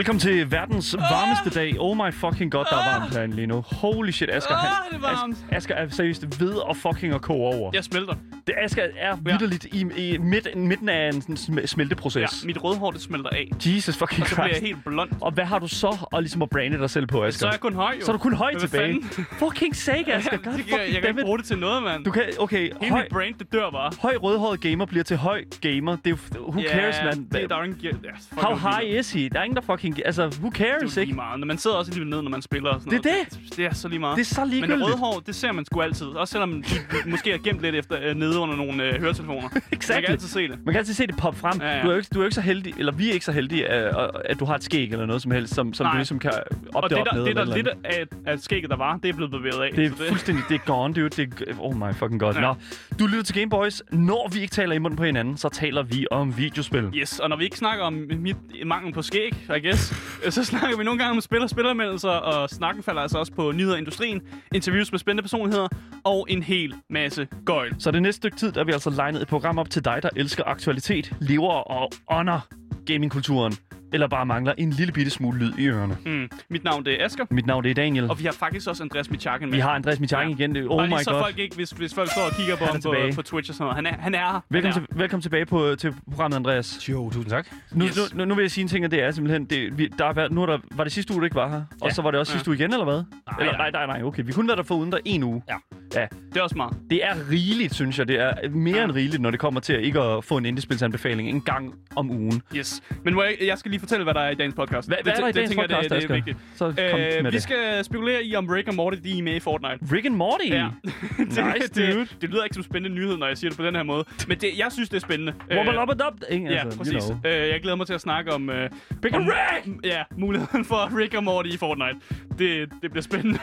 [0.00, 1.76] Velkommen til verdens varmeste dag.
[1.80, 3.60] Oh my fucking god, der er varmt herinde lige nu.
[3.60, 4.54] Holy shit, Asger.
[4.54, 5.34] Ah, han, det er varmt.
[5.50, 7.70] As- Asger er seriøst ved at fucking at koge over.
[7.74, 8.14] Jeg smelter.
[8.56, 12.20] Det Asger er vidderligt i, i midt, midten af en sådan smelteproces.
[12.42, 13.50] Ja, mit rødhår, det smelter af.
[13.66, 14.66] Jesus fucking Og så bliver jeg Christ.
[14.66, 15.10] helt blond.
[15.20, 17.38] Og hvad har du så at, ligesom at brande dig selv på, Asger?
[17.38, 18.04] Så er jeg kun høj, jo.
[18.04, 19.02] Så er du kun høj Hvad tilbage.
[19.02, 19.26] fanden?
[19.38, 20.36] fucking sake, Asger.
[20.36, 22.04] God det kan, jeg fucking kan ikke bruge det til noget, mand.
[22.04, 23.92] Du kan, okay, Hele høj, mit brain, det dør bare.
[24.00, 25.96] høj rødhåret gamer bliver til høj gamer.
[26.04, 27.24] Det er who cares, man?
[27.42, 27.80] Det, der er ingen...
[27.82, 29.28] Ja, fuck, How er det high is he?
[29.28, 30.06] Der er ingen, der fucking...
[30.06, 31.10] Altså, who Det cares, er ikke?
[31.10, 31.40] lige meget.
[31.40, 33.30] Når man sidder også alligevel ned, når man spiller og sådan Det er noget.
[33.48, 33.56] det.
[33.56, 34.16] Det er så lige meget.
[34.16, 34.82] Det er så Men ligegyldigt.
[34.86, 36.06] rødhår, det ser man sgu altid.
[36.06, 39.48] Også selvom de måske er gemt lidt efter øh, nede under nogle øh, høretelefoner.
[39.54, 40.04] Man Exactly.
[40.04, 40.58] kan altid se det.
[40.64, 41.60] Man kan altid se det pop frem.
[41.60, 41.82] Ja, ja.
[41.82, 43.32] Du, er jo ikke, du er jo ikke så heldig, eller vi er ikke så
[43.32, 45.92] heldige, at, at du har et skæg eller noget som helst, som, som Nej.
[45.92, 46.30] du ligesom kan
[46.74, 47.24] op Og det, op der, med.
[47.24, 49.70] det der lidt af, af skægget, der var, det er blevet bevæget af.
[49.76, 51.08] det er fuldstændig, det er gone, dude.
[51.08, 52.34] Det er, oh my fucking god.
[52.34, 52.40] Ja.
[52.40, 52.54] Nå,
[52.98, 53.82] du lytter til Game Boys.
[53.92, 56.84] Når vi ikke taler i munden på hinanden, så taler vi om videospil.
[56.94, 59.94] Yes, og når vi ikke snakker om mit mangel på skæg, I guess,
[60.36, 63.52] så snakker vi nogle gange om spil og spilleranmeldelser, og snakken falder altså også på
[63.52, 64.20] nyheder i industrien,
[64.54, 65.68] interviews med spændende personligheder,
[66.04, 67.74] og en hel masse gøjl.
[67.78, 69.98] Så det næste stykke tid, der er vi altså legnet et program op til dig,
[70.02, 72.40] der elsker aktualitet, lever og ånder
[72.86, 73.52] gamingkulturen,
[73.92, 75.96] eller bare mangler en lille bitte smule lyd i ørerne.
[76.06, 76.28] Mm.
[76.50, 78.10] Mit navn det er Asger, Mit navn det er Daniel.
[78.10, 79.56] og vi har faktisk også Andreas Michakken med.
[79.56, 80.44] Vi har Andreas Michakken Ja.
[80.44, 80.54] igen.
[80.54, 81.20] Det- Bare Oh lige my så god.
[81.20, 83.64] folk ikke, hvis, hvis folk står og kigger på ham på, på Twitch og sådan
[83.64, 83.76] noget.
[83.76, 84.40] Han er, han er her.
[84.50, 84.86] Velkommen, han er.
[84.86, 86.88] til, velkommen tilbage på, til programmet, Andreas.
[86.88, 87.46] Jo, tusind tak.
[87.72, 87.96] Nu, Yes.
[87.96, 88.14] yes.
[88.14, 89.44] nu, nu vil jeg sige en ting, og det er simpelthen...
[89.44, 91.62] Det, vi, der er, nu er der, var det sidste uge, du ikke var her?
[91.80, 91.94] Og Ja.
[91.94, 92.36] så var det også Ja.
[92.38, 92.94] sidste uge igen, eller hvad?
[92.96, 93.70] Nej, eller, nej.
[93.70, 94.22] nej, nej, nej, okay.
[94.26, 95.42] Vi kunne være der for uden der en uge.
[95.48, 95.54] Ja.
[95.94, 96.06] Ja.
[96.32, 96.76] Det er også meget.
[96.90, 98.08] Det er rigeligt, synes jeg.
[98.08, 98.84] Det er mere Ja.
[98.84, 102.10] end rigeligt, når det kommer til at ikke at få en indiespilsanbefaling en gang om
[102.10, 102.42] ugen.
[102.56, 102.82] Yes.
[103.04, 104.88] Men må jeg, jeg skal lige fortælle, hvad der er i dagens podcast.
[104.88, 106.38] Hvad, hvad er der i det, dagens jeg, podcast, det, det er vigtigt.
[106.54, 107.42] Så kom med Øh, vi det.
[107.42, 109.94] skal spekulere i, om Rick og Morty de er med i Fortnite.
[109.94, 110.44] Rick and Morty?
[110.50, 110.68] Ja.
[111.18, 112.00] Nice, dude.
[112.00, 114.04] det, det lyder ikke som spændende nyhed, når jeg siger det på den her måde.
[114.28, 115.32] Men det, jeg synes, det er spændende.
[115.56, 116.20] Wobble up and up.
[116.30, 116.44] Ikke?
[116.46, 116.94] Ja, Altså, præcis.
[117.10, 117.32] You know.
[117.32, 118.50] Øh, jeg glæder mig til at snakke om...
[118.50, 118.70] Øh,
[119.04, 119.84] Rick and Rick!
[119.84, 121.96] Ja, muligheden for Rick og Morty i Fortnite.
[122.38, 123.38] Det, det bliver spændende.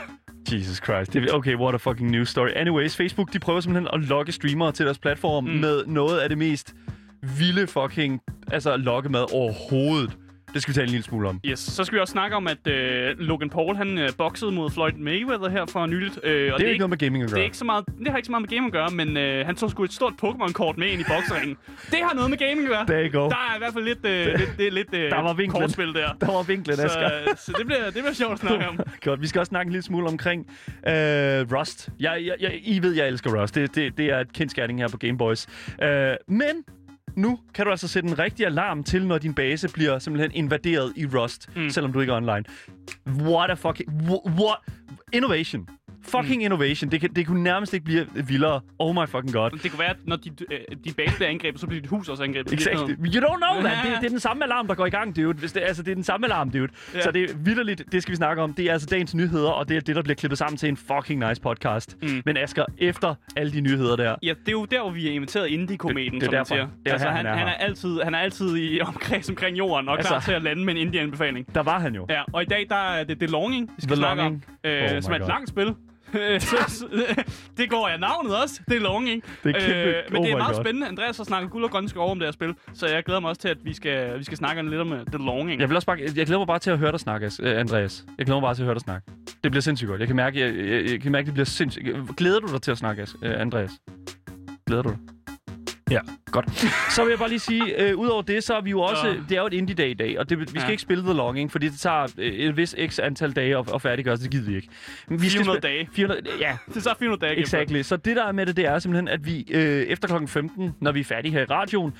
[0.51, 1.13] Jesus Christ.
[1.13, 2.49] Det, okay, what a fucking news story.
[2.55, 5.49] Anyways, Facebook de prøver simpelthen at logge streamere til deres platform mm.
[5.49, 6.75] med noget af det mest
[7.37, 8.21] vilde fucking
[8.51, 10.17] altså lokkemad overhovedet.
[10.57, 11.39] Det skal vi tale en lille smule om.
[11.45, 14.69] Yes, så skal vi også snakke om, at øh, Logan Paul han øh, boxede mod
[14.71, 16.19] Floyd Mayweather her for nyligt.
[16.23, 17.41] Øh, og Det er jo ikke noget med gaming at det, gøre.
[17.41, 19.45] er ikke så meget, det har ikke så meget med gaming at gøre, men øh,
[19.45, 21.57] han tog sgu et stort Pokémon-kort med ind i bokseringen.
[21.91, 22.85] det har noget med gaming at gøre.
[22.87, 23.29] There you go.
[23.29, 25.61] Der er i hvert fald lidt, øh, lidt, lidt, lidt øh, Der var vinklen.
[25.61, 26.13] kortspil der.
[26.21, 27.09] Der var vinklen, Asger.
[27.35, 28.79] Så, så det, bliver, det bliver sjovt at snakke om.
[29.05, 30.47] Godt, vi skal også snakke en lille smule omkring
[30.87, 30.93] øh,
[31.53, 31.89] Rust.
[31.99, 33.55] Jeg, jeg, jeg, I ved, jeg elsker Rust.
[33.55, 35.47] Det, det, det er et kendskærning her på Game Boys.
[35.83, 36.63] Øh, men
[37.17, 40.93] nu kan du altså sætte en rigtig alarm til, når din base bliver simpelthen invaderet
[40.95, 41.69] i Rust, mm.
[41.69, 42.43] selvom du ikke er online.
[43.07, 43.89] What a fucking...
[43.89, 44.57] wh- What?
[45.13, 45.69] Innovation.
[46.09, 46.45] Fucking mm.
[46.45, 46.91] innovation.
[46.91, 48.61] Det, kan, det kunne nærmest ikke blive vildere.
[48.79, 49.49] Oh my fucking god.
[49.63, 52.09] Det kunne være, at når de, øh, de base bliver angrebet, så bliver dit hus
[52.09, 52.53] også angrebet.
[52.53, 52.89] Exactly.
[52.93, 53.71] You don't know, man.
[53.85, 55.33] Det, det er den samme alarm, der går i gang, dude.
[55.37, 56.67] Hvis det, altså, det er den samme alarm, dude.
[56.93, 57.01] Ja.
[57.01, 58.53] Så det er vidderligt, det skal vi snakke om.
[58.53, 60.77] Det er altså dagens nyheder, og det er det, der bliver klippet sammen til en
[60.77, 61.97] fucking nice podcast.
[62.01, 62.21] Mm.
[62.25, 65.11] Men Asger, efter alle de nyheder der, Ja, det er jo der, hvor vi er
[65.11, 66.55] inviteret Indie-kometen, er som man derfor.
[66.55, 66.67] siger.
[66.67, 69.29] Det er altså, her, han, han er han, er altid, han er altid i omkreds
[69.29, 71.55] omkring jorden og Altså- klar til at lande med en Indie-anbefaling.
[71.55, 72.05] der var han jo.
[72.09, 74.45] Ja, og i dag der er det The Longing, vi skal The snakke Longing.
[74.65, 75.75] om, øh, Oh som er et langt spil.
[76.39, 76.87] Så- så-
[77.57, 79.23] det går af navnet også, The Longing.
[79.43, 80.63] Det er kæmpe- men oh det er my meget God.
[80.63, 80.87] spændende.
[80.87, 83.29] Andreas har snakket guld og grønne skove om det her spil, så jeg glæder mig
[83.29, 85.61] også til, at vi skal, vi skal snakke lidt om uh, The Longing.
[85.61, 88.05] Jeg, vil også bare, jeg glæder mig bare til at høre dig snakke, øh, Andreas.
[88.17, 89.11] Jeg glæder mig bare til at høre dig snakke.
[89.43, 89.99] Det bliver sindssygt godt.
[89.99, 92.17] Jeg kan mærke, jeg, jeg, jeg kan mærke det bliver sindssygt.
[92.17, 93.71] Glæder du dig til at snakke, As- øh, Andreas?
[94.67, 94.97] Glæder du dig?
[95.91, 95.99] Ja.
[96.31, 96.51] Godt.
[96.91, 99.07] Så vil jeg bare lige sige, øh, udover det, så er vi jo også...
[99.07, 99.13] Ja.
[99.29, 100.67] Det er jo et indie-dag i dag, og det, vi skal Ja.
[100.69, 103.81] ikke spille The Longing, fordi det tager øh, et vis x antal dage at, at
[103.81, 104.67] færdiggøre, så det gider vi ikke.
[105.07, 105.89] Vi 400 spille- dage.
[105.93, 107.39] 400, ja, Det er så 400 dage.
[107.39, 107.81] Exactly.
[107.81, 110.73] Så det, der er med det, det er simpelthen, at vi øh, efter klokken 15,
[110.81, 111.93] når vi er færdige her i radioen,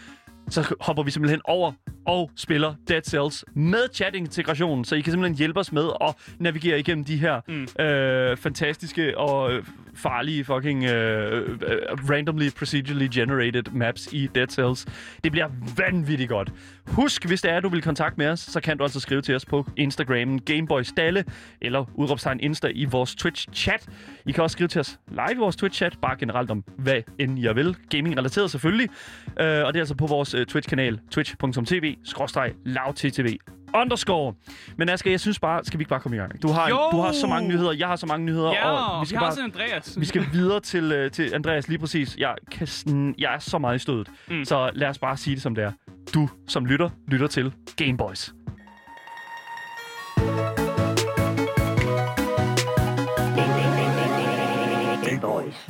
[0.50, 1.72] så hopper vi simpelthen over
[2.06, 6.80] og spiller Dead Cells med chat-integration, så I kan simpelthen hjælpe os med at navigere
[6.80, 7.84] igennem de her mm.
[7.86, 9.64] øh, fantastiske og øh,
[9.96, 14.86] farlige fucking øh, øh, randomly procedurally generated maps i Dead Cells.
[15.24, 15.48] Det bliver
[15.78, 16.52] vanvittigt godt.
[16.88, 19.22] Husk, hvis det er, at du vil kontakte med os, så kan du altså skrive
[19.22, 21.26] til os på Instagramen Gameboy Stalle,
[21.62, 23.88] eller udråbstegn Insta i vores Twitch-chat.
[24.26, 27.40] I kan også skrive til os live i vores Twitch-chat, bare generelt om hvad end
[27.40, 27.76] jeg vil.
[27.90, 28.90] Gaming-relateret selvfølgelig.
[29.28, 33.28] Uh, og det er altså på vores uh, Twitch-kanal, twitch.tv, skråstreg, lavttv
[33.75, 34.34] underscore.
[34.78, 36.42] Men Asger, jeg synes bare, skal vi ikke bare komme i gang?
[36.42, 36.80] Du har, Jo!
[36.92, 39.19] du har så mange nyheder, jeg har så mange nyheder, Ja, og vi, vi skal
[39.19, 39.44] har bare...
[39.44, 39.98] Andreas.
[40.00, 42.18] Vi skal videre til, øh, til Andreas lige præcis.
[42.18, 44.10] Jeg, kan, sådan, jeg er så meget i stødet.
[44.30, 44.45] Mm.
[44.45, 45.72] Så lad os bare sige det som det er.
[46.13, 48.34] Du, som lytter, lytter til Gameboys.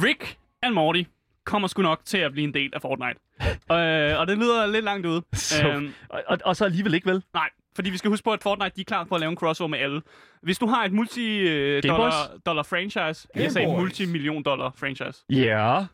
[0.04, 1.04] Rick and Morty
[1.48, 3.20] kommer sgu nok til at blive en del af Fortnite.
[3.76, 5.22] øh, og det lyder lidt langt ude.
[5.34, 7.24] Så, Øhm, og, og, og så alligevel ikke, vel?
[7.34, 9.36] nej, fordi vi skal huske på, at Fortnite de er klar på at lave en
[9.38, 10.02] crossover med alle.
[10.44, 15.36] Hvis du har et multi-dollar dollar franchise, jeg sagde multi-million dollar franchise, Ja.
[15.36, 15.86] Yeah.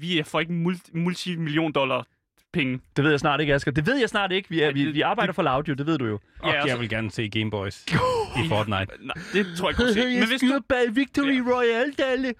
[0.00, 2.06] vi får ikke multi- multi-million dollar
[2.52, 2.80] penge.
[2.96, 3.72] Det ved jeg snart ikke, Asger.
[3.72, 4.48] Det ved jeg snart ikke.
[4.50, 5.74] Vi, er, Ja, vi, vi arbejder for Loud, jo.
[5.74, 6.14] Det ved du jo.
[6.14, 7.86] Og Ja, jeg altså- vil gerne se Gameboys
[8.44, 8.86] i Fortnite.
[9.00, 10.18] Nej, det tror jeg ikke, du se.
[10.20, 10.60] Men hvis du...
[10.68, 12.34] bag Victory Royale, Dalle.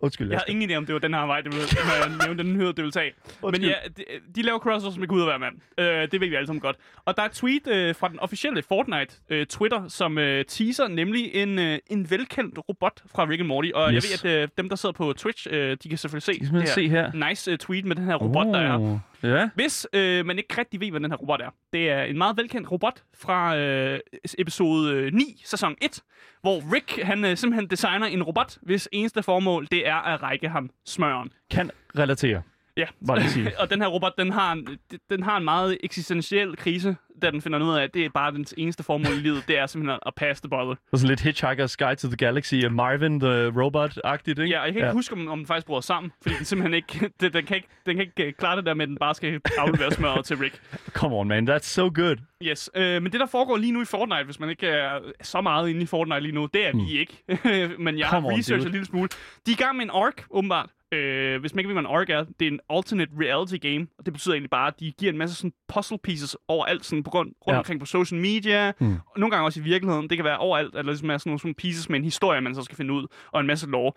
[0.00, 0.52] Undskyld, Jeg har Asger.
[0.52, 2.66] ingen idé om, det var den her vej, det ville, når jeg nævnte den nyhed,
[2.66, 3.12] det ville tage.
[3.26, 3.68] Men Undskyld.
[3.68, 4.04] ja, de,
[4.36, 5.54] de laver crossovers med Gud og hver mand.
[5.78, 6.76] Øh, det ved vi alle sammen godt.
[7.04, 10.88] Og der er et tweet øh, fra den officielle Fortnite øh, Twitter, som øh, teaser
[10.88, 13.68] nemlig en, øh, en velkendt robot fra Rick and Morty.
[13.74, 14.22] Og Yes.
[14.24, 16.46] jeg ved, at øh, dem, der sidder på Twitch, øh, de kan selvfølgelig se kan
[16.46, 17.28] simpelthen se her.
[17.28, 18.98] nice øh, tweet med den her robot, der er.
[19.22, 19.48] Ja.
[19.54, 21.50] Hvis øh, man ikke rigtig ved, hvad den her robot er.
[21.72, 24.00] Det er en meget velkendt robot fra øh,
[24.38, 26.02] episode øh, 9, sæson 1,
[26.40, 30.48] hvor Rick han øh, simpelthen designer en robot, hvis eneste formål det er at række
[30.48, 31.32] ham smøren.
[31.50, 32.42] Kan relatere.
[32.76, 33.50] Ja, det at sige.
[33.60, 34.68] og den her robot, den har, en,
[35.10, 38.32] den har en meget eksistentiel krise, da den finder ud af, at det er bare
[38.32, 40.74] dens eneste formål i livet, det er simpelthen at passe the bother.
[40.74, 44.44] Det er sådan lidt Hitchhiker's Guide to the Galaxy, uh, Marvin the Robot-agtigt, ikke?
[44.54, 44.92] Ja, og jeg kan ikke ja.
[44.92, 47.68] huske, om, om den faktisk bryder sammen, fordi den simpelthen ikke, den, den, kan ikke,
[47.86, 50.36] den kan ikke øh, klare det der med, at den bare skal aflevere smøret til
[50.36, 50.60] Rick.
[50.92, 51.48] Come on, man.
[51.48, 52.16] That's so good.
[52.42, 55.40] Yes, øh, men det der foregår lige nu i Fortnite, hvis man ikke er så
[55.40, 57.76] meget inde i Fortnite lige nu, det er vi ikke.
[57.84, 59.08] men jeg Come har researchet en lille smule.
[59.46, 60.70] De er i gang med en arc, åbenbart.
[60.92, 63.86] Øh, hvis man ikke ved, hvad en arc er, det er en alternate reality game,
[63.98, 67.02] og det betyder egentlig bare, at de giver en masse sådan puzzle pieces overalt, sådan
[67.02, 67.58] på grund, rundt Ja.
[67.58, 68.86] omkring på social media, Mm.
[68.86, 68.96] mm.
[69.16, 70.10] nogle gange også i virkeligheden.
[70.10, 72.54] Det kan være overalt, eller ligesom er sådan nogle sådan pieces med en historie, man
[72.54, 73.92] så skal finde ud, og en masse lore.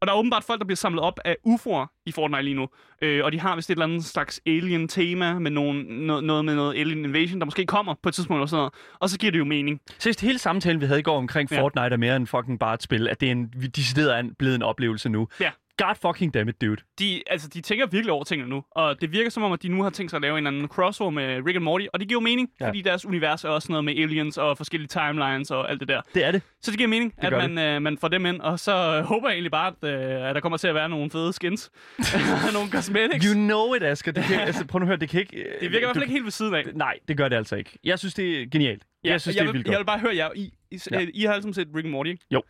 [0.00, 2.68] Og der er åbenbart folk, der bliver samlet op af UFO'er i Fortnite lige nu.
[3.02, 6.54] Øh, og de har vist et eller andet slags alien-tema med nogen, noget, noget med
[6.54, 8.72] noget alien invasion, der måske kommer på et tidspunkt eller sådan noget.
[9.00, 9.80] Og så giver det jo mening.
[9.98, 11.60] Seriøst, hele samtalen, vi havde i går omkring Ja.
[11.60, 13.08] Fortnite, er mere end fucking bare et spil.
[13.08, 15.28] At det er en, vi decideret er blevet en oplevelse nu.
[15.40, 15.50] Ja.
[15.78, 16.76] God fucking damn it, dude.
[16.98, 18.64] De, altså, de tænker virkelig over tingene nu.
[18.70, 20.50] Og det virker som om, at de nu har tænkt sig at lave en eller
[20.58, 21.86] anden crossover med Rick and Morty.
[21.92, 22.68] Og det giver jo mening, Ja.
[22.68, 26.00] fordi deres univers er også noget med aliens og forskellige timelines og alt det der.
[26.14, 26.42] Det er det.
[26.62, 28.40] Så det giver mening, Det at man, øh, man får dem ind.
[28.40, 29.88] Og så øh, håber jeg egentlig bare, at,
[30.20, 31.70] øh, at der kommer til at være nogle fede skins.
[32.54, 33.26] nogle cosmetics.
[33.26, 34.12] You know it, Asger.
[34.12, 35.36] Det kan, altså, prøv nu at høre, det kan ikke...
[35.60, 36.64] det virker i hvert fald ikke helt ved siden af.
[36.74, 37.78] Nej, det gør det altså ikke.
[37.84, 38.82] Jeg synes, det er genialt.
[39.04, 39.80] Ja, jeg synes, jeg, det er vil, vildt jeg godt.
[39.80, 40.28] vil bare høre jer.
[40.36, 41.00] I, I, Ja.
[41.00, 41.06] ja.
[41.14, 42.24] I har alle sammen set Rick and Morty, ikke?
[42.30, 42.42] Jo.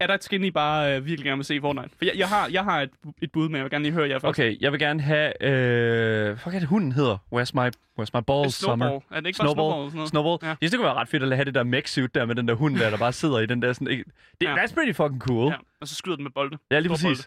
[0.00, 1.88] Er der et skin, I bare øh, virkelig gerne vil se i Fortnite?
[1.98, 2.90] For jeg, jeg har, jeg har et,
[3.22, 4.38] et bud, men jeg vil gerne lige høre jer først.
[4.38, 5.42] Okay, jeg vil gerne have...
[5.42, 7.16] Øh, fuck er det, hunden hedder?
[7.34, 7.68] Where's my,
[8.00, 8.86] where's my balls, Summer?
[8.86, 9.00] Snowball.
[9.10, 9.90] Er det ikke bare Snowball?
[9.90, 10.08] Snowball.
[10.08, 10.38] Snowball.
[10.42, 10.48] Ja.
[10.48, 12.34] Jeg synes, det kunne være ret fedt at have det der mech suit der med
[12.34, 13.88] den der hund der, der bare sidder i den der sådan...
[13.88, 14.04] ikke-
[14.40, 14.54] Det, Ja.
[14.54, 15.50] That's pretty fucking cool.
[15.50, 16.58] Ja, og så skyder den med bolde.
[16.70, 17.04] Ja, lige præcis.
[17.04, 17.22] bolde.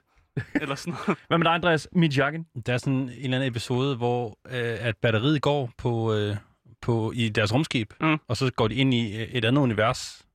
[0.61, 1.19] Eller sådan noget.
[1.27, 1.87] Hvad med dig, Andreas?
[1.91, 2.45] Mijakken?
[2.65, 6.35] Der er sådan en eller anden episode, hvor øh, at batteriet går på, øh,
[6.81, 8.17] på i deres rumskib, Mm.
[8.27, 10.25] og så går de ind i øh, et andet univers,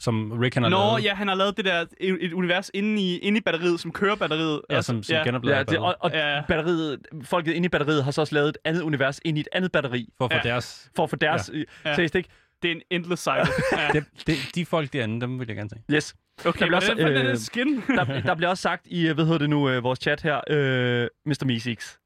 [0.00, 1.04] som Rick han har Nå, lavet.
[1.04, 3.92] ja, han har lavet det der, et, et univers inde i, inde i batteriet, som
[3.92, 4.60] kører batteriet.
[4.70, 5.22] Ja, Og så- som, som ja.
[5.24, 6.42] genoplader Ja, det, og, og Ja.
[6.48, 9.48] batteriet, folket inde i batteriet har så også lavet et andet univers ind i et
[9.52, 10.52] andet batteri, for at få Ja.
[10.52, 10.90] deres...
[10.96, 11.50] for at få deres...
[11.54, 11.58] Ja.
[11.84, 11.94] Ja.
[11.94, 12.28] Seriøst ikke?
[12.62, 13.54] Det er en endless cycle.
[13.72, 13.88] Ja.
[13.92, 15.76] Det, det, de folk derinde, dem vil jeg gerne se.
[15.92, 16.14] Yes.
[16.46, 16.92] Okay, bliver men også,
[17.30, 17.82] øh, skin.
[17.96, 20.40] Der, der bliver også sagt i, øh, hvad hedder det nu, øh, vores chat her,
[20.50, 21.44] øh, Mr.
[21.44, 21.98] Meeseeks.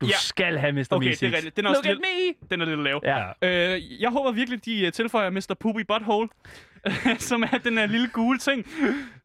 [0.00, 0.12] Du Ja.
[0.18, 0.86] skal have Mr.
[0.90, 1.20] Okay, Meeseeks.
[1.20, 1.56] det er rigtigt.
[1.56, 2.48] Den er også Look at lidt- me!
[2.50, 3.00] Den er lidt lav.
[3.04, 3.72] Ja.
[3.74, 5.54] Øh, jeg håber virkelig, de øh, tilføjer Mr.
[5.60, 6.28] Poopy Butthole,
[7.30, 8.66] som er den her lille gule ting,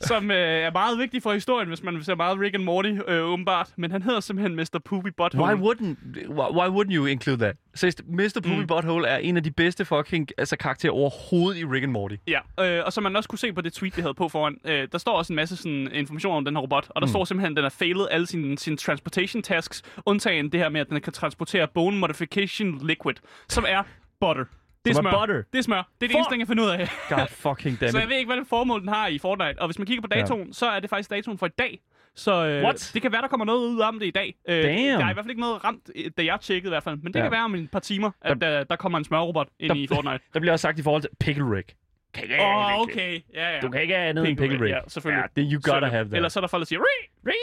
[0.02, 3.24] som øh, er meget vigtig for historien, hvis man ser meget Rick and Morty, øh,
[3.24, 3.70] åbenbart.
[3.78, 4.80] Men han hedder simpelthen Mr.
[4.86, 5.44] Poopy Butthole.
[5.44, 5.96] Why wouldn't,
[6.30, 7.56] why, wouldn't you include that?
[7.76, 8.42] Seriøst, Mr.
[8.44, 8.68] Poopy Mm.
[8.68, 12.16] Butthole er en af de bedste fucking altså, karakterer overhovedet i Rick and Morty.
[12.28, 14.58] Ja, øh, og som man også kunne se på det tweet, vi havde på foran,
[14.66, 17.10] øh, der står også en masse sådan, information om den her robot, og der mm.
[17.10, 20.82] står simpelthen, at den har failet alle sine, sine transportation tasks, undtagen det her med,
[20.82, 23.16] at den kan transportere bone modification liquid,
[23.50, 23.84] som er
[24.20, 24.46] butter.
[24.86, 25.20] Det er smør.
[25.20, 25.42] butter?
[25.54, 25.76] Det er smør.
[26.02, 26.90] Det er det eneste, den kan finde ud af.
[27.10, 28.02] God fucking damn Så it.
[28.02, 29.60] jeg ved ikke, hvad det formål den har i Fortnite.
[29.62, 30.54] Og hvis man kigger på datoen, ja.
[30.54, 31.80] så er det faktisk datoen for i dag.
[32.16, 32.92] Så øh, What?
[32.94, 34.36] det kan være, der kommer noget ud om det i dag.
[34.50, 34.78] Øh, Damn.
[34.78, 36.98] Der er i hvert fald ikke noget ramt, øh, da jeg tjekkede i hvert fald.
[36.98, 37.24] Men det Ja.
[37.26, 39.88] kan være om et par timer, at der, der kommer en smørrobot ind Der- i
[39.88, 40.20] Fortnite.
[40.34, 41.74] Der bliver også sagt i forhold til Pickle Rick.
[42.16, 43.20] Kan ikke Åh, oh, end okay.
[43.34, 43.60] Ja, ja.
[43.60, 44.76] Du kan ikke have andet end Pickle Pickle Rick.
[44.76, 45.24] Rick, ja, selvfølgelig.
[45.38, 46.14] Ja, det, you gotta Så- have that.
[46.16, 47.36] Eller så er der folk, der siger, Ree!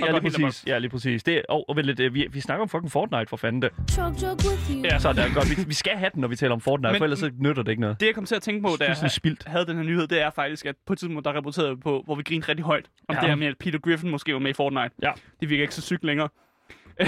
[0.00, 0.64] Ja, Og lige præcis.
[0.66, 1.22] Ja, lige præcis.
[1.22, 3.70] Det, og, og lidt, øh, vi, vi snakker om fucking Fortnite for fanden det.
[4.84, 4.98] Ja.
[4.98, 5.50] Så det er godt.
[5.58, 7.62] Vi, vi skal have den, når vi taler om Fortnite, Men- for ellers så nytter
[7.62, 8.00] det ikke noget.
[8.00, 9.44] Det, jeg kom til at tænke på, da Det er sådan jeg spildt.
[9.46, 12.02] havde den her nyhed, det er faktisk, at på et tidspunkt, der rapporterede vi på,
[12.04, 13.20] hvor vi grinede rigtig højt om Ja.
[13.20, 14.90] det her med, at Peter Griffin måske var med i Fortnite.
[15.02, 15.12] Ja.
[15.40, 16.28] Det virker ikke så sygt længere.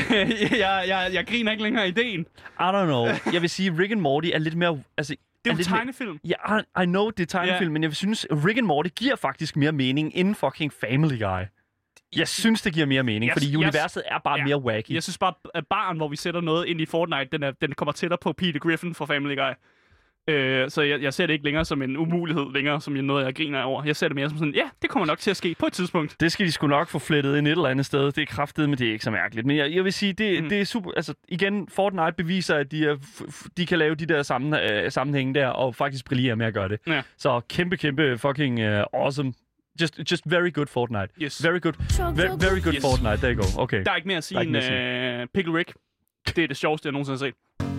[0.58, 2.20] jeg, jeg, jeg griner ikke længere af ideen.
[2.20, 3.06] I don't know.
[3.32, 4.82] Jeg vil sige, Rick and Morty er lidt mere...
[4.96, 6.18] Altså, Det er jo tegnefilm.
[6.24, 7.72] Ja, I, I know, det er tegnefilm, Ja.
[7.72, 11.42] men jeg synes, Rick and Morty giver faktisk mere mening end fucking Family Guy.
[12.16, 14.44] Jeg synes, det giver mere mening, Jeg- fordi universet er bare ja.
[14.44, 14.90] mere wacky.
[14.90, 17.72] Jeg synes bare, at baren, hvor vi sætter noget ind i Fortnite, den, er, den
[17.72, 19.52] kommer tættere på Peter Griffin fra Family Guy.
[20.28, 23.34] Øh, så jeg, jeg ser det ikke længere som en umulighed længere, som noget, jeg
[23.34, 23.84] griner over.
[23.84, 25.72] Jeg ser det mere som sådan, ja, det kommer nok til at ske på et
[25.72, 26.16] tidspunkt.
[26.20, 28.12] Det skal de sgu nok få flettet ind et eller andet sted.
[28.12, 29.46] Det er kraftet, men det er ikke så mærkeligt.
[29.46, 30.48] Men jeg, jeg vil sige, det, Mm.
[30.48, 30.90] det er super...
[30.96, 32.96] Altså, igen, Fortnite beviser, at de, er,
[33.56, 36.68] de kan lave de der sammen, øh, sammenhænge der, og faktisk brillere med at gøre
[36.68, 36.78] det.
[36.86, 37.02] Ja.
[37.18, 39.32] Så kæmpe, kæmpe fucking uh, awesome.
[39.80, 41.08] Just, just very good Fortnite.
[41.22, 41.44] Yes.
[41.44, 41.72] Very good.
[42.16, 42.82] Very, very good Yes.
[42.84, 43.16] Fortnite.
[43.16, 43.62] There you go.
[43.62, 43.84] Okay.
[43.84, 45.72] Der er ikke mere at sige end øh, Pickle Rick.
[46.36, 47.77] Det er det sjoveste, jeg nogensinde har set.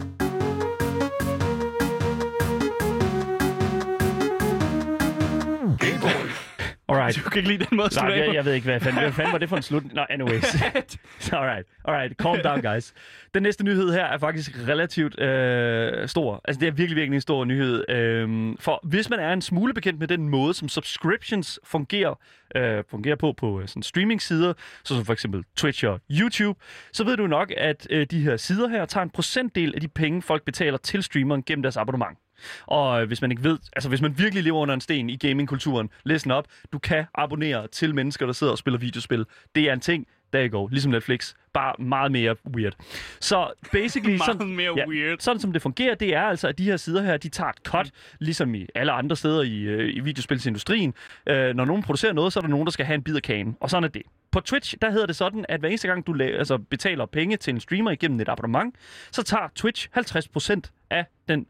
[6.89, 7.15] Alright.
[7.25, 9.31] Du kan ikke lide den måde Nej, jeg, jeg ved ikke, hvad fanden, hvad fanden
[9.31, 9.93] var det for en slut?
[9.93, 10.61] Nå, anyways.
[11.31, 12.13] alright, alright.
[12.17, 12.93] Calm down, guys.
[13.33, 16.41] Den næste nyhed her er faktisk relativt øh, stor.
[16.45, 17.89] Altså, det er virkelig, virkelig en stor nyhed.
[17.89, 22.19] Øh, for hvis man er en smule bekendt med den måde, som subscriptions fungerer,
[22.55, 24.53] øh, fungerer på på øh, sådan streaming-sider,
[24.83, 26.59] så som for eksempel Twitch og YouTube,
[26.93, 29.87] så ved du nok, at øh, de her sider her tager en procentdel af de
[29.87, 32.17] penge, folk betaler til streameren gennem deres abonnement.
[32.65, 35.15] Og øh, hvis man ikke ved, altså hvis man virkelig lever under en sten i
[35.17, 39.25] gamingkulturen, listen op, du kan abonnere til mennesker, der sidder og spiller videospil.
[39.55, 42.73] Det er en ting, der go, ligesom Netflix, bare meget mere weird.
[43.19, 45.19] Så basically, Meget sådan, mere ja, weird.
[45.19, 47.57] sådan som det fungerer, det er altså, at de her sider her, de tager et
[47.67, 50.93] cut, ligesom i alle andre steder i, øh, i videospilsindustrien.
[51.27, 53.21] Øh, når nogen producerer noget, så er der nogen, der skal have en bid af
[53.21, 54.01] kagen, og sådan er det.
[54.31, 57.37] På Twitch, der hedder det sådan, at hver eneste gang, du la- altså, betaler penge
[57.37, 58.75] til en streamer igennem et abonnement,
[59.11, 61.45] så tager Twitch 50% af den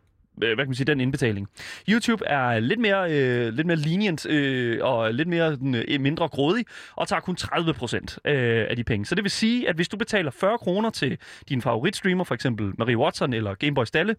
[0.48, 1.48] hvad kan man sige, den indbetaling.
[1.90, 6.66] YouTube er lidt mere, øh, lidt mere lenient øh, og lidt mere øh, mindre grådig,
[6.96, 9.06] og tager kun 30 procent øh, af de penge.
[9.06, 11.18] Så det vil sige, at hvis du betaler 40 kroner til
[11.50, 14.16] din favoritstreamer, for eksempel Marie Watson eller Gameboy Stalle,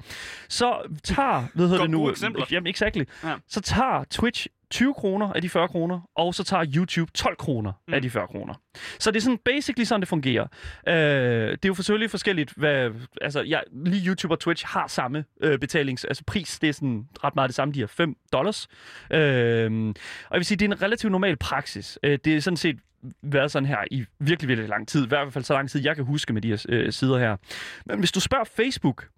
[0.49, 2.11] så tager, hvad hedder det nu?
[2.11, 2.47] eksempler.
[2.51, 3.05] Jamen, exactly.
[3.25, 3.35] Ja.
[3.49, 7.73] Så tager Twitch 20 kroner af de 40 kroner, og så tager YouTube 12 kroner
[7.89, 7.95] mm.
[7.95, 8.55] af de 40 kroner.
[8.99, 10.47] Så det er sådan basically sådan, det fungerer.
[10.89, 15.25] Øh, det er jo selvfølgelig forskelligt, hvad, altså ja, lige YouTube og Twitch har samme
[15.41, 18.69] øh, betalings, altså pris, det er sådan ret meget det samme, de har 5 dollars.
[19.11, 21.99] Øh, og jeg vil sige, det er en relativt normal praksis.
[22.03, 22.77] Øh, det er sådan set
[23.23, 25.05] været sådan her i virkelig, virkelig lang tid.
[25.05, 27.37] I hvert fald så lang tid, jeg kan huske med de her øh, sider her.
[27.87, 29.09] Men hvis du spørger Facebook,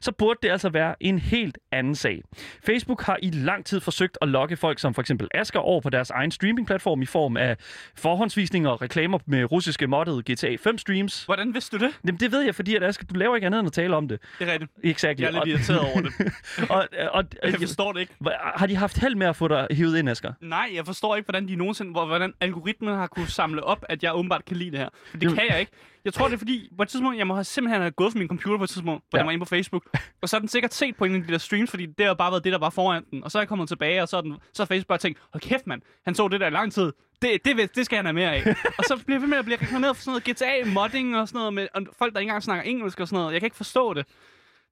[0.00, 2.22] så burde det altså være en helt anden sag.
[2.66, 5.90] Facebook har i lang tid forsøgt at lokke folk som for eksempel Asker over på
[5.90, 7.56] deres egen streamingplatform i form af
[7.96, 11.24] forhåndsvisninger og reklamer med russiske moddede GTA 5 streams.
[11.24, 11.92] Hvordan vidste du det?
[12.06, 14.08] Jamen, det ved jeg, fordi at Asger, du laver ikke andet end at tale om
[14.08, 14.20] det.
[14.38, 14.70] Det er rigtigt.
[14.84, 15.22] Exactly.
[15.22, 16.12] Jeg er lidt irriteret over det.
[16.70, 18.12] og, og, og, Jeg forstår det ikke.
[18.56, 20.32] har de haft held med at få dig hivet ind, Asger?
[20.40, 24.02] Nej, jeg forstår ikke, hvordan de nogensinde, hvor- hvordan algoritmen har kunne samle op, at
[24.02, 24.88] jeg åbenbart kan lide det her.
[25.10, 25.72] For det kan jeg ikke.
[26.06, 28.18] Jeg tror, det er fordi, på et tidspunkt, jeg må have simpelthen have gået fra
[28.18, 29.20] min computer på et tidspunkt, hvor Ja.
[29.20, 29.84] jeg var inde på Facebook.
[30.22, 32.14] Og så har den sikkert set på en af de der streams, fordi det har
[32.14, 33.24] bare været det, der var foran den.
[33.24, 35.40] Og så er jeg kommet tilbage, og så, den, så har Facebook bare tænkt, hold
[35.40, 36.92] kæft mand, han så det der i lang tid.
[37.22, 38.56] Det, det, det skal han have mere af.
[38.78, 41.54] og så bliver ved med at blive reklameret for sådan noget GTA-modding og sådan noget,
[41.54, 43.32] med og folk, der ikke engang snakker engelsk og sådan noget.
[43.32, 44.06] Jeg kan ikke forstå det.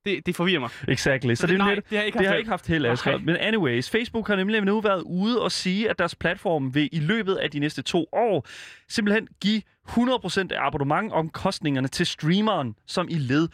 [0.04, 0.70] Det, det forvirrer mig.
[0.88, 1.34] Exactly.
[1.34, 2.86] Så, det- det, er nej, lidt, det har jeg ikke det har ikke haft held,
[2.86, 3.18] Asger.
[3.18, 7.00] Men anyways, Facebook har nemlig nu været ude og sige, at deres platform vil i
[7.00, 8.46] løbet af de næste to år
[8.88, 13.48] simpelthen give 100% af abonnementomkostningerne til streameren, som i led øh,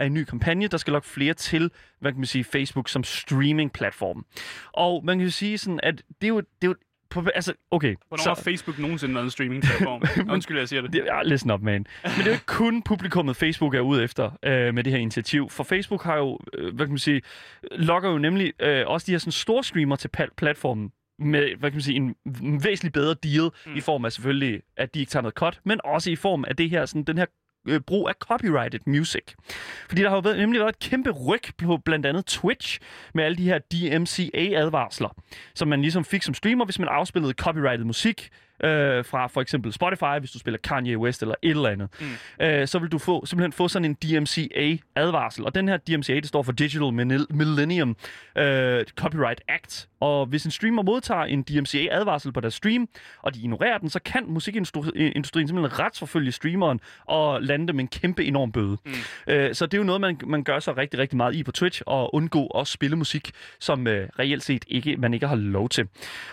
[0.00, 3.04] af en ny kampagne, der skal lokke flere til, hvad kan man sige, Facebook som
[3.04, 4.24] streaming-platform.
[4.72, 6.74] Og man kan jo sige sådan, at det er jo, det er jo
[7.14, 7.94] på, altså, okay.
[8.08, 10.02] Hvornår har Facebook nogensinde været en streaming-platform?
[10.34, 10.92] Undskyld, jeg siger det.
[10.92, 11.72] Det, ja, listen up, man.
[11.72, 15.00] Men det er jo ikke kun publikummet, Facebook er ude efter øh, med det her
[15.00, 15.50] initiativ.
[15.50, 17.22] For Facebook har jo, øh, hvad kan man sige,
[17.72, 21.76] lokker jo nemlig øh, også de her sådan store streamer til platformen med, hvad kan
[21.76, 23.76] man sige, en en væsentlig bedre deal mm.
[23.76, 26.56] i form af selvfølgelig, at de ikke tager noget cut, men også i form af
[26.56, 27.26] det her, sådan, den her
[27.68, 29.22] øh, brug af copyrighted music.
[29.88, 32.78] Fordi der har jo været, nemlig været et kæmpe ryg på blandt andet Twitch
[33.14, 35.16] med alle de her DMCA-advarsler,
[35.54, 38.30] som man ligesom fik som streamer, hvis man afspillede copyrighted musik
[38.64, 42.44] øh, fra for eksempel Spotify, hvis du spiller Kanye West eller et eller andet, mm.
[42.44, 45.44] øh, så vil du få, simpelthen få sådan en DMCA-advarsel.
[45.44, 47.96] Og den her DMCA, det står for Digital Millenn- Millennium
[48.38, 49.88] øh, Copyright Act.
[50.00, 52.88] Og hvis en streamer modtager en DMCA-advarsel på deres stream,
[53.22, 58.24] og de ignorerer den, så kan musikindustrien simpelthen retsforfølge streameren og lande dem en kæmpe
[58.24, 58.76] enorm bøde.
[58.84, 58.92] Mm.
[59.26, 61.52] Øh, så det er jo noget, man, man gør så rigtig, rigtig meget i på
[61.52, 63.30] Twitch, og undgå at spille musik,
[63.60, 65.88] som øh, reelt set ikke, man ikke har lov til.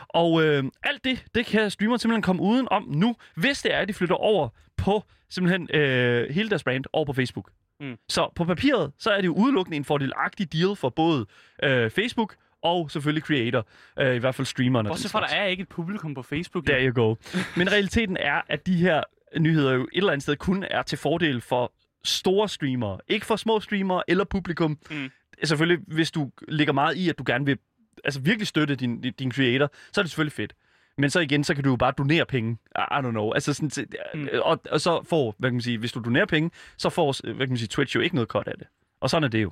[0.10, 3.78] Og øh, alt det, det kan streameren simpelthen komme uden om nu, hvis det er,
[3.80, 7.52] at de flytter over på simpelthen øh, hele deres brand over på Facebook.
[7.80, 7.98] Mm.
[8.10, 11.26] Så på papiret, så er det jo udelukkende en fordelagtig deal for både
[11.64, 13.68] øh, Facebook og selvfølgelig creator,
[14.00, 14.90] øh, i hvert fald streamerne.
[14.90, 16.66] Bortset fra, der er ikke et publikum på Facebook.
[16.66, 17.16] There you go.
[17.58, 19.04] Men realiteten er, at de her
[19.40, 23.00] nyheder jo et eller andet sted kun er til fordel for store streamere.
[23.08, 24.78] Ikke for små streamere eller publikum.
[24.92, 25.10] Mm.
[25.44, 27.58] Selvfølgelig, hvis du ligger meget i, at du gerne vil
[28.04, 30.54] altså virkelig støtte din- din creator, så er det selvfølgelig fedt.
[30.98, 32.58] Men så igen, så kan du jo bare donere penge.
[32.78, 33.32] I don't know.
[33.32, 34.28] Altså sådan, til- Mm.
[34.42, 37.34] og, og så får, hvad kan man sige, hvis du donerer penge, så får, hvad
[37.48, 38.68] kan man sige, Twitch jo ikke noget cut af det.
[39.02, 39.52] Og sådan er det jo.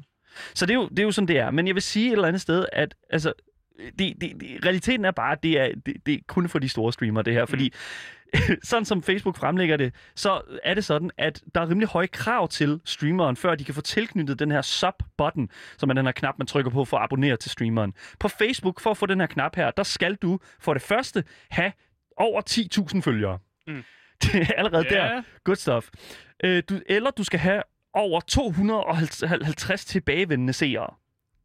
[0.53, 1.51] Så det er, jo, det er jo sådan, det er.
[1.51, 3.33] Men jeg vil sige et eller andet sted, at altså,
[3.99, 6.69] det, det, det, realiteten er bare, at det er, det, det er kun for de
[6.69, 7.45] store streamere, det her.
[7.45, 7.73] Fordi
[8.63, 12.47] sådan som Facebook fremlægger det, så er det sådan, at der er rimelig høje krav
[12.47, 16.35] til streameren, før de kan få tilknyttet den her sub-button, som er den her knap,
[16.37, 17.93] man trykker på for at abonnere til streameren.
[18.19, 21.23] På Facebook, for at få den her knap her, der skal du for det første
[21.49, 21.71] have
[22.17, 22.41] over
[22.95, 23.39] 10.000 følgere.
[23.67, 23.83] Mm.
[24.23, 24.95] Det er allerede Ja.
[24.95, 25.21] der.
[25.43, 25.89] Good stuff.
[26.43, 30.93] Øh, du, eller du skal have over 250 tilbagevendende seere.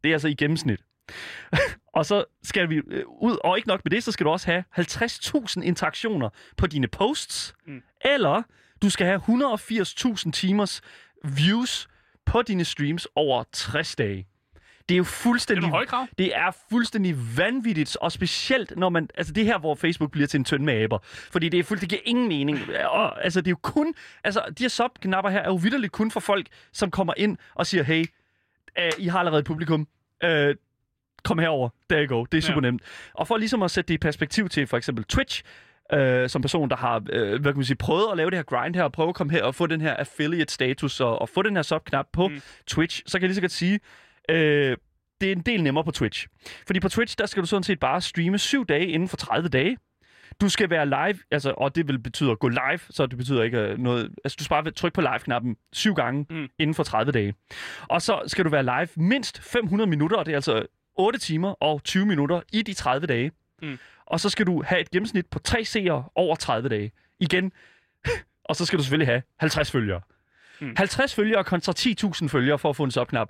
[0.03, 0.79] Det er altså i gennemsnit.
[1.95, 4.45] og så skal vi øh, ud, og ikke nok med det, så skal du også
[4.51, 7.81] have 50.000 interaktioner på dine posts, Mm.
[8.05, 8.41] eller
[8.81, 9.21] du skal have
[9.55, 10.81] 180.000 timers
[11.23, 11.87] views
[12.25, 14.27] på dine streams over 60 dage.
[14.89, 15.69] Det er jo Det er fuldstændig...
[15.69, 16.07] høje krav.
[16.17, 19.09] Det er fuldstændig vanvittigt, og specielt når man...
[19.15, 20.99] Altså det er her, hvor Facebook bliver til en tynd med aber.
[21.03, 22.59] Fordi det, er fuld, det giver ingen mening.
[22.85, 23.93] Og, altså det er jo kun...
[24.23, 27.67] Altså de her sub-knapper her er jo vidderligt kun for folk, som kommer ind og
[27.67, 28.05] siger, hey,
[28.79, 29.87] øh, I har allerede et publikum.
[30.23, 30.55] Øh,
[31.25, 31.69] kom herover.
[31.89, 32.25] There you go.
[32.25, 32.71] Det er super Ja.
[32.71, 32.81] nemt.
[33.13, 35.43] Og for ligesom at sætte det i perspektiv til for eksempel Twitch,
[35.93, 38.43] øh, som person, der har øh, hvad kan man sige, prøvet at lave det her
[38.43, 41.41] grind her, og prøve at komme her og få den her affiliate-status, og, og få
[41.41, 42.41] den her sub-knap på Mm.
[42.67, 43.79] Twitch, så kan jeg lige så godt sige,
[44.29, 44.77] øh,
[45.21, 46.27] det er en del nemmere på Twitch.
[46.67, 49.49] Fordi på Twitch, der skal du sådan set bare streame syv dage inden for 30
[49.49, 49.77] dage.
[50.41, 53.43] Du skal være live, altså, og det vil betyde at gå live, så det betyder
[53.43, 54.11] ikke øh, noget...
[54.23, 56.47] Altså, du skal bare trykke på live-knappen syv gange mm.
[56.59, 57.33] inden for 30 dage.
[57.89, 60.65] Og så skal du være live mindst 500 minutter, og det er altså
[60.95, 63.31] 8 timer og 20 minutter i de 30 dage.
[63.61, 63.79] Mm.
[64.05, 66.91] Og så skal du have et gennemsnit på 3 seere over 30 dage.
[67.19, 67.51] Igen.
[68.49, 70.01] og så skal du selvfølgelig have 50 følgere.
[70.61, 70.67] Mm.
[70.67, 70.73] Mm.
[70.77, 73.29] 50 følgere kontra 10.000 følgere for at få en subknap.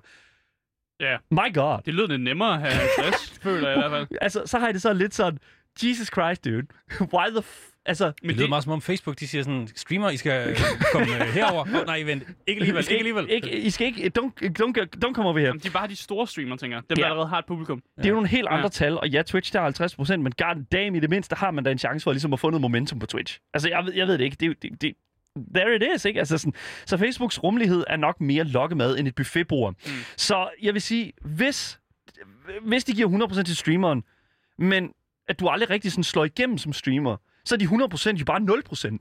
[0.99, 1.17] Ja.
[1.31, 1.79] My god.
[1.85, 4.17] Det lyder lidt nemmere at have 50, føler jeg i hvert fald.
[4.21, 5.39] Altså, så har jeg det så lidt sådan,
[5.83, 6.67] Jesus Christ, dude.
[7.13, 7.74] Why the f...
[7.87, 10.57] Altså, Men det lyder meget som om Facebook, de siger sådan, streamer, I skal øh,
[10.91, 11.61] komme øh, herover.
[11.61, 12.23] Oh, nej, vent.
[12.47, 13.29] Ikke alligevel, I skal ikke alligevel.
[13.29, 14.11] Ikke, I skal ikke...
[14.19, 15.45] Don't, don't, don't come over her.
[15.47, 16.83] Jamen, de er bare de store streamere, tænker jeg.
[16.89, 17.09] Dem, der Ja.
[17.09, 17.81] allerede har et publikum.
[17.97, 18.67] Det er jo nogle helt andre Ja.
[18.69, 21.51] tal, og ja, Twitch der er 50 procent, men god damn, i det mindste har
[21.51, 23.39] man da en chance for ligesom at få noget momentum på Twitch.
[23.53, 24.37] Altså, jeg ved, jeg ved det ikke.
[24.39, 24.93] Det, er det, det,
[25.55, 26.19] there it is, ikke?
[26.19, 26.53] Altså sådan,
[26.85, 29.73] så Facebooks rummelighed er nok mere lokkemad end et buffetbord.
[29.85, 29.91] Mm.
[30.17, 31.79] Så jeg vil sige, hvis,
[32.61, 34.03] hvis de giver 100% til streameren,
[34.59, 34.91] men
[35.27, 38.39] at du aldrig rigtig sådan slår igennem som streamer, så er de 100% jo bare
[38.39, 38.97] 0%.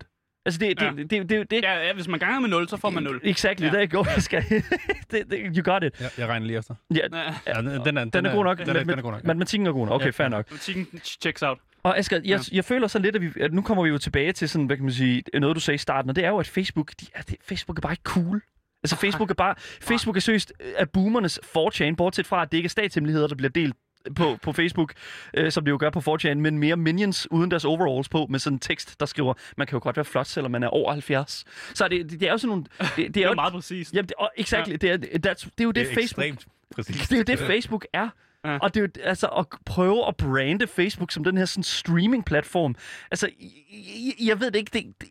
[0.47, 0.91] Altså, det, Ja.
[0.91, 3.03] det, det, det, det, det Ja, ja, hvis man ganger med 0, så får man
[3.03, 3.21] 0.
[3.25, 3.67] Exactly, Ja.
[3.67, 3.73] ja.
[3.73, 4.11] there you go.
[4.15, 4.45] Jeg skal,
[5.11, 6.01] det, det, you got it.
[6.01, 6.75] Ja, jeg regner lige efter.
[6.95, 8.59] Ja, Ja, Ja, den, den, er, den er god nok.
[8.59, 9.23] Den er, den er god nok.
[9.23, 9.27] Ja.
[9.27, 9.95] Matematikken er god nok.
[9.95, 10.11] Okay, Ja.
[10.11, 10.49] fair nok.
[10.49, 11.59] Butikken checks out.
[11.83, 14.33] Og Asger, jeg, jeg føler så lidt, at, vi, at nu kommer vi jo tilbage
[14.33, 16.39] til sådan, hvad kan man sige, noget du sagde i starten, og det er jo,
[16.39, 18.43] at Facebook, de, er, det, Facebook er bare ikke cool.
[18.85, 22.67] Altså Facebook er bare, Facebook er seriøst af boomernes 4chan, bortset fra, at det ikke
[22.67, 23.77] er statshemmeligheder, der bliver delt
[24.17, 24.93] på, på Facebook,
[25.35, 28.39] øh, som det jo gør på 4chan, men mere minions uden deres overalls på, med
[28.39, 30.93] sådan en tekst, der skriver, man kan jo godt være flot, selvom man er over
[30.93, 31.45] 70.
[31.75, 32.65] Så det, det, det er jo sådan nogle...
[32.81, 33.95] Det, det, Det er er jo, meget præcist.
[33.95, 36.25] Jamen, det, og, exactly, det, er, that's, det er jo det, Det er Facebook...
[36.25, 37.09] ekstremt præcis.
[37.09, 38.01] Det er jo det, Facebook er.
[38.01, 38.09] Ja.
[38.45, 38.59] Ja.
[38.59, 42.75] Og det er jo altså at prøve at brande Facebook som den her sådan streaming-platform.
[43.11, 43.31] Altså,
[43.73, 44.71] jeg, jeg ved det ikke.
[44.73, 45.09] Det, det,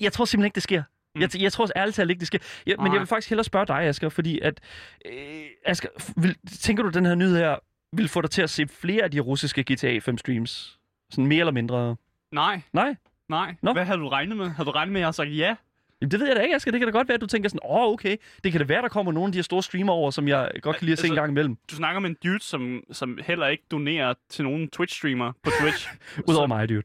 [0.00, 0.82] jeg tror simpelthen ikke, det sker.
[1.14, 1.20] Mm.
[1.20, 2.38] Jeg, jeg tror ærligt talt ikke, det sker.
[2.66, 4.60] Jeg, men jeg vil faktisk hellere spørge dig, Asger, fordi at...
[5.06, 7.56] Øh, Asger, vil, tænker du, den her nyhed her
[7.96, 10.78] vil få dig til at se flere af de russiske GTA 5 streams?
[11.10, 11.96] Sådan mere eller mindre?
[12.32, 12.96] Nej, Nej?
[13.28, 13.54] nej.
[13.62, 13.72] Nå.
[13.72, 14.48] Hvad havde du regnet med?
[14.48, 15.56] Havde du regnet med, at jeg har sagt ja?
[16.00, 16.70] Jamen, det ved jeg da ikke, Asger.
[16.70, 18.16] Det kan da godt være, at du tænker sådan, åh, oh, okay.
[18.44, 20.50] Det kan da være, der kommer nogle af de her store streamer over, som jeg
[20.62, 21.56] godt kan lide at se Altså- en gang imellem.
[21.70, 25.88] Du snakker med en dude, som, som heller ikke donerer til nogen Twitch-streamer på Twitch.
[26.28, 26.82] Udover mig, dude.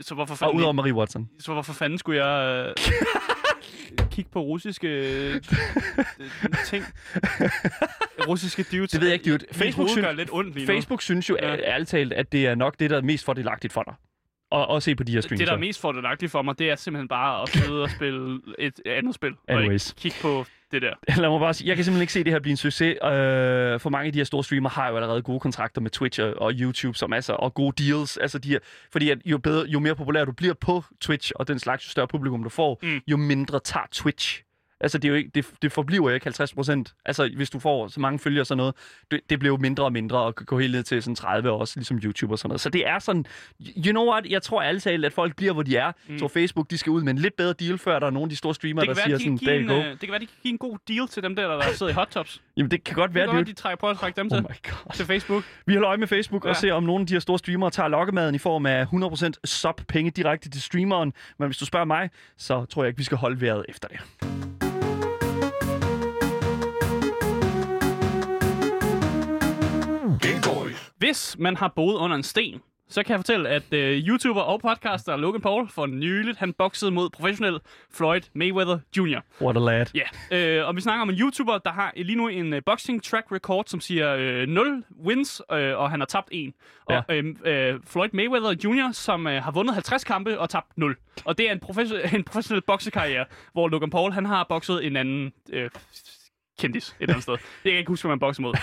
[0.00, 1.28] Så hvorfor Og fanden, udover Marie Watson.
[1.38, 2.74] så hvorfor fanden skulle jeg øh,
[4.12, 5.40] kigge på russiske øh,
[6.66, 6.84] ting?
[8.28, 8.90] Russiske dudes.
[8.90, 9.44] Det ved jeg ikke, dude.
[9.52, 10.72] Facebook synes- lidt ondt lige nu.
[10.72, 11.56] Facebook synes jo Ja.
[11.56, 13.94] ærligt talt, at det er nok det, der er mest fordelagtigt for dig.
[14.50, 15.38] Og, at se på de her streams.
[15.38, 18.40] Det, der er mest fordelagtigt for mig, det er simpelthen bare at sidde og spille
[18.58, 19.32] et andet spil.
[19.48, 19.90] Og Anyways.
[19.90, 20.94] ikke kigge på det der.
[21.20, 22.90] Lad mig bare sige, jeg kan simpelthen ikke se det her blive en succes.
[23.04, 26.20] Øh, for mange af de her store streamere har jo allerede gode kontrakter med Twitch
[26.22, 28.16] og, og YouTube, som altså, og gode deals.
[28.16, 28.58] Altså de her,
[28.92, 31.90] fordi at jo, bedre, jo mere populær du bliver på Twitch, og den slags, jo
[31.90, 33.00] større publikum du får, mm.
[33.08, 34.42] jo mindre tager Twitch.
[34.82, 36.94] Altså, det, er jo ikke, det, det forbliver jo ikke 50 procent.
[37.04, 38.74] Altså, hvis du får så mange følgere og sådan noget,
[39.10, 41.72] det, det bliver jo mindre og mindre, og gå helt ned til sådan 30 også,
[41.76, 42.60] ligesom YouTube og sådan noget.
[42.60, 43.26] Så det er sådan,
[43.86, 45.92] you know what, jeg tror alle talt, at folk bliver, hvor de er.
[46.08, 46.18] Mm.
[46.18, 48.30] Så Facebook, de skal ud med en lidt bedre deal, før der er nogle af
[48.30, 49.74] de store streamere, Det der være, siger de sådan, there en, go.
[49.74, 51.92] øh, det kan være, de kan give en god deal til dem der, der sidder
[51.92, 52.42] i hot tops.
[52.56, 54.28] Jamen, det kan godt Det være, kan det godt, de trækker, prøver at trække dem
[54.32, 55.44] Oh til, til Facebook.
[55.66, 56.44] Vi holder øje med Facebook.
[56.44, 56.50] Ja.
[56.50, 59.30] og ser, om nogle af de her store streamere tager lokkemaden i form af 100%
[59.44, 61.12] sub-penge direkte til streameren.
[61.38, 64.71] Men hvis du spørger mig, så tror jeg ikke, vi skal holde vejret efter det.
[71.02, 74.60] Hvis man har boet under en sten, så kan jeg fortælle, at uh, YouTuber og
[74.60, 77.60] podcaster Logan Paul for nyligt, han boxede mod professionel
[77.94, 79.18] Floyd Mayweather Jr.
[79.40, 79.86] What a lad.
[79.94, 83.02] Ja, øh, og vi snakker om en YouTuber, der har lige nu en uh, boxing
[83.02, 86.52] track record, som siger uh, 0 wins, uh, og han har tabt 1.
[86.84, 90.96] Og uh, uh, Floyd Mayweather Jr., som uh, har vundet 50 kampe og tabt 0.
[91.24, 94.96] Og det er en, professionel, en professionel boksekarriere, hvor Logan Paul, han har bokset en
[94.96, 95.62] anden uh,
[96.58, 97.32] kendis et eller andet sted.
[97.32, 98.54] Det kan jeg ikke huske, hvad man bokser mod.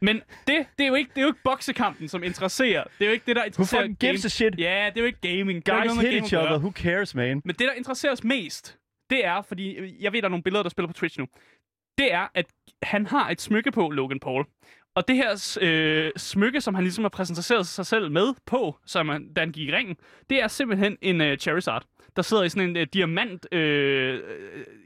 [0.00, 2.84] Men det, det, er jo ikke, det er jo ikke boksekampen, som interesserer.
[2.98, 4.54] Det er jo ikke det, der Who interesserer fucking gives a shit?
[4.58, 5.64] Ja, det er jo ikke gaming.
[5.64, 6.58] Guys ikke hit gaming each other.
[6.58, 7.42] Who cares, man?
[7.44, 8.78] Men det, der interesserer os mest,
[9.10, 11.26] det er, fordi jeg ved, der er nogle billeder, der spiller på Twitch nu.
[11.98, 12.46] Det er, at
[12.82, 14.46] han har et smykke på, Logan Paul.
[14.94, 19.08] Og det her øh, smykke, som han ligesom har præsenteret sig selv med på, som
[19.08, 19.96] han, da han gik i ringen,
[20.30, 21.84] det er simpelthen en øh, Charizard,
[22.16, 24.20] der sidder i sådan en øh, diamant, øh,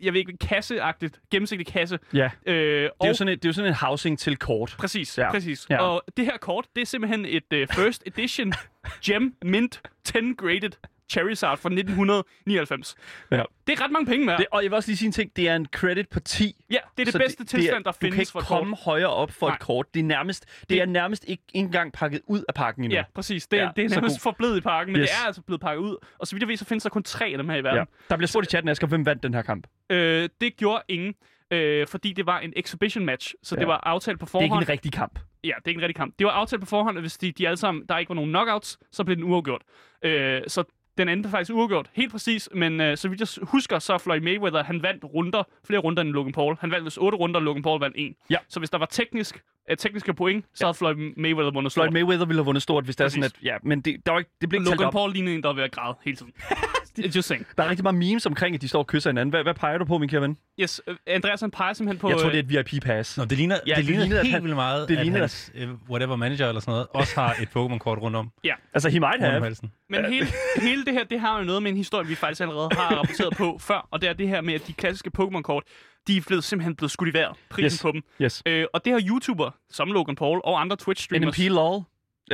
[0.02, 1.98] jeg ved ikke, kasseagtigt, gennemsigtig kasse.
[2.14, 2.30] Ja.
[2.46, 4.74] Øh, Det er, og jo sådan et, det er jo sådan en housing til kort.
[4.78, 5.30] Præcis, Ja.
[5.30, 5.66] præcis.
[5.70, 5.78] Ja.
[5.82, 8.52] Og det her kort, det er simpelthen et uh, first edition
[9.06, 10.70] gem mint 10 graded
[11.10, 12.94] Charizard fra 1999.
[13.30, 13.42] Ja.
[13.66, 14.36] Det er ret mange penge med.
[14.36, 15.36] Det, og jeg vil også lige sige en ting.
[15.36, 16.54] Det er en credit på 10.
[16.70, 18.84] ja, det er det bedste det, tilstand, der du kan findes ikke for komme kort.
[18.84, 19.54] højere op for Nej.
[19.54, 19.86] et kort.
[19.94, 22.96] Det er nærmest, det, Det- er nærmest ikke engang pakket ud af pakken endnu.
[22.96, 23.46] Ja, præcis.
[23.46, 25.08] Det, Ja, det er nærmest forblevet i parken, men Yes.
[25.10, 25.96] det er altså blevet pakket ud.
[26.18, 27.78] Og så vidt jeg ved, så findes der kun tre af dem her i verden.
[27.78, 27.84] ja.
[28.10, 29.66] Der bliver spurgt i chatten, Asger, hvem vandt den her kamp?
[29.90, 31.14] Øh, det gjorde ingen,
[31.50, 33.60] øh, fordi det var en exhibition match, så Ja.
[33.60, 34.62] det var aftalt på Det er forhånd.
[34.62, 35.18] ikke en rigtig kamp.
[35.44, 36.14] Ja, det er ikke en rigtig kamp.
[36.18, 38.30] Det var aftalt på forhånd, at hvis de, de alle sammen, der ikke var nogen
[38.30, 39.62] knockouts, så blev den uafgjort.
[40.02, 40.64] Øh, så
[40.98, 42.48] den endte faktisk uafgjort, helt præcis.
[42.54, 46.10] Men øh, så vidt jeg husker, så Floyd Mayweather, han vandt runder, flere runder end
[46.10, 46.56] Logan Paul.
[46.60, 48.14] Han vandt vist otte runder, og Logan Paul vandt en.
[48.30, 48.36] Ja.
[48.48, 51.82] Så hvis der var teknisk, øh, tekniske point, så havde Floyd Mayweather vundet stort.
[51.82, 53.32] Floyd Mayweather ville have vundet stort, hvis det er sådan, at...
[53.42, 54.92] Ja, men det, der var ikke, det blev ikke Logan.
[54.92, 56.32] Paul lignede en, der var ved at græde hele tiden.
[57.22, 57.46] Saying.
[57.56, 59.30] Der er rigtig mange memes omkring, at de står og kysser hinanden.
[59.30, 60.36] Hvad, hvad peger du på, min kære ven?
[60.60, 62.08] Yes, øh, Andreas han peger simpelthen på...
[62.08, 63.18] Jeg tror, øh, det er et VIP-pass.
[63.18, 64.96] Nå, det ligner, Ja, ja, det det ligner lignede, at helt han- vildt meget, det
[64.96, 68.30] at lignede, hans uh, whatever manager eller sådan noget også har et Pokémon-kort rundt om,
[68.74, 69.42] Altså, he might have.
[69.42, 69.72] halsen.
[69.90, 70.26] Men hele,
[70.62, 73.36] hele det her, det har jo noget med en historie, vi faktisk allerede har rapporteret
[73.36, 75.62] på før, og det er det her med, at de klassiske Pokémon-kort,
[76.06, 77.72] de er blevet, simpelthen blevet skudt i vejret, prisen Yes.
[77.72, 77.82] yes.
[77.82, 78.02] på dem.
[78.22, 78.42] Yes.
[78.46, 81.24] Øh, og det har YouTuber, som Logan Paul og andre Twitch-streamers...
[81.26, 81.82] NMP LOL.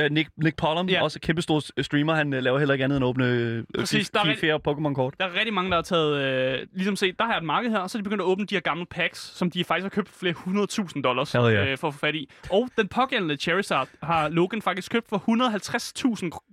[0.03, 1.03] Uh, Nick, Nick Pollum, Ja.
[1.03, 2.15] også kæmpe stor streamer.
[2.15, 4.59] Han uh, laver heller ikke andet end at åbne uh, Præcis, der er rigtig- flere
[4.67, 5.13] Pokémon-kort.
[5.19, 6.21] Der er rigtig mange, der har taget...
[6.61, 8.45] Øh, ligesom set, der har et marked her, og så er de begyndt at åbne
[8.45, 11.71] de her gamle packs, som de faktisk har købt for flere hundredtusind dollars yeah.
[11.71, 12.29] øh, for at få fat i.
[12.49, 15.17] Og den pågældende Charizard har Logan faktisk købt for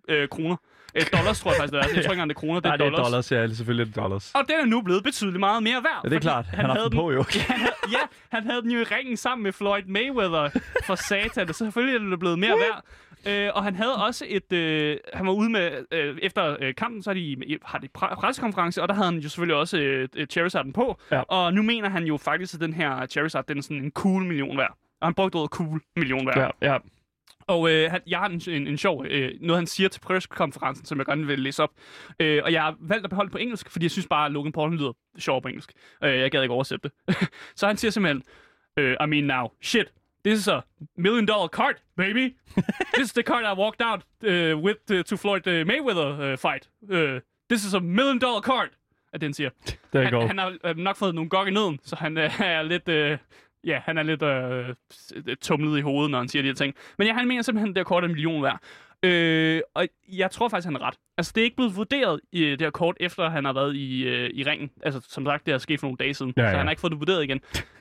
[0.09, 0.57] 150.000 øh, kroner.
[0.95, 1.83] Øh, dollars, tror jeg faktisk, det er.
[1.83, 3.33] Jeg tror ikke engang, det er kroner, det er Nej, det er dollars.
[3.33, 4.31] Ja, det er selvfølgelig det dollars.
[4.35, 6.01] Og den er nu blevet betydeligt meget mere værd.
[6.05, 6.45] Ja, det er klart.
[6.47, 7.25] Han, har havde den på, jo.
[7.49, 10.49] han havde, ja, han havde den jo i ringen sammen med Floyd Mayweather
[10.87, 12.85] for satan, og så selvfølgelig er det blevet mere værd.
[13.27, 14.53] Øh, og han havde også et...
[14.53, 15.85] Øh, han var ude med...
[15.93, 19.19] Øh, efter øh, kampen, så har de, har de pre- pressekonference, og der havde han
[19.19, 21.01] jo selvfølgelig også øh, øh, Charizarden på.
[21.11, 21.21] Ja.
[21.21, 24.25] Og nu mener han jo faktisk, at den her Charizard, den er sådan en cool
[24.25, 24.77] million værd.
[25.01, 26.55] Og han brugte ordet cool million værd.
[26.63, 26.79] Ja, ja.
[27.47, 30.87] Og øh, han, jeg har en, en, en sjov, øh, noget han siger til pressekonferencen,
[30.87, 31.71] som jeg gerne vil læse op.
[32.21, 34.33] Øh, og jeg har valgt at beholde det på engelsk, fordi jeg synes bare, at
[34.33, 35.73] Logan Paul lyder sjov på engelsk.
[36.05, 37.17] Øh, jeg gad ikke oversætte det.
[37.57, 38.23] så han siger simpelthen,
[38.77, 39.93] øh, I mean now, shit,
[40.25, 40.65] this is a
[40.97, 42.37] million dollar card, baby.
[42.95, 46.37] this is the card I walked out uh, with uh, to Floyd uh, Mayweather uh,
[46.37, 46.69] fight.
[46.91, 48.71] Uh, this is a million dollar card,
[49.13, 49.51] at den siger.
[49.93, 52.63] Der Han, han har øh, nok fået nogle gok i nøden, så han øh, er
[52.63, 52.89] lidt...
[52.89, 53.19] Øh,
[53.65, 56.75] ja, han er lidt øh, tumlet i hovedet, når han siger de her ting.
[56.99, 58.61] Men ja, han mener simpelthen, at det her kort er en million værd.
[59.03, 60.95] Øh, og jeg tror faktisk, han er ret.
[61.19, 64.03] Altså, det er ikke blevet vurderet i det her kort, efter han har været i,
[64.03, 64.71] øh, i ringen.
[64.83, 66.33] Altså, som sagt, det er sket for nogle dage siden.
[66.37, 66.57] Ja, Så ja.
[66.57, 67.41] han har ikke fået det vurderet igen.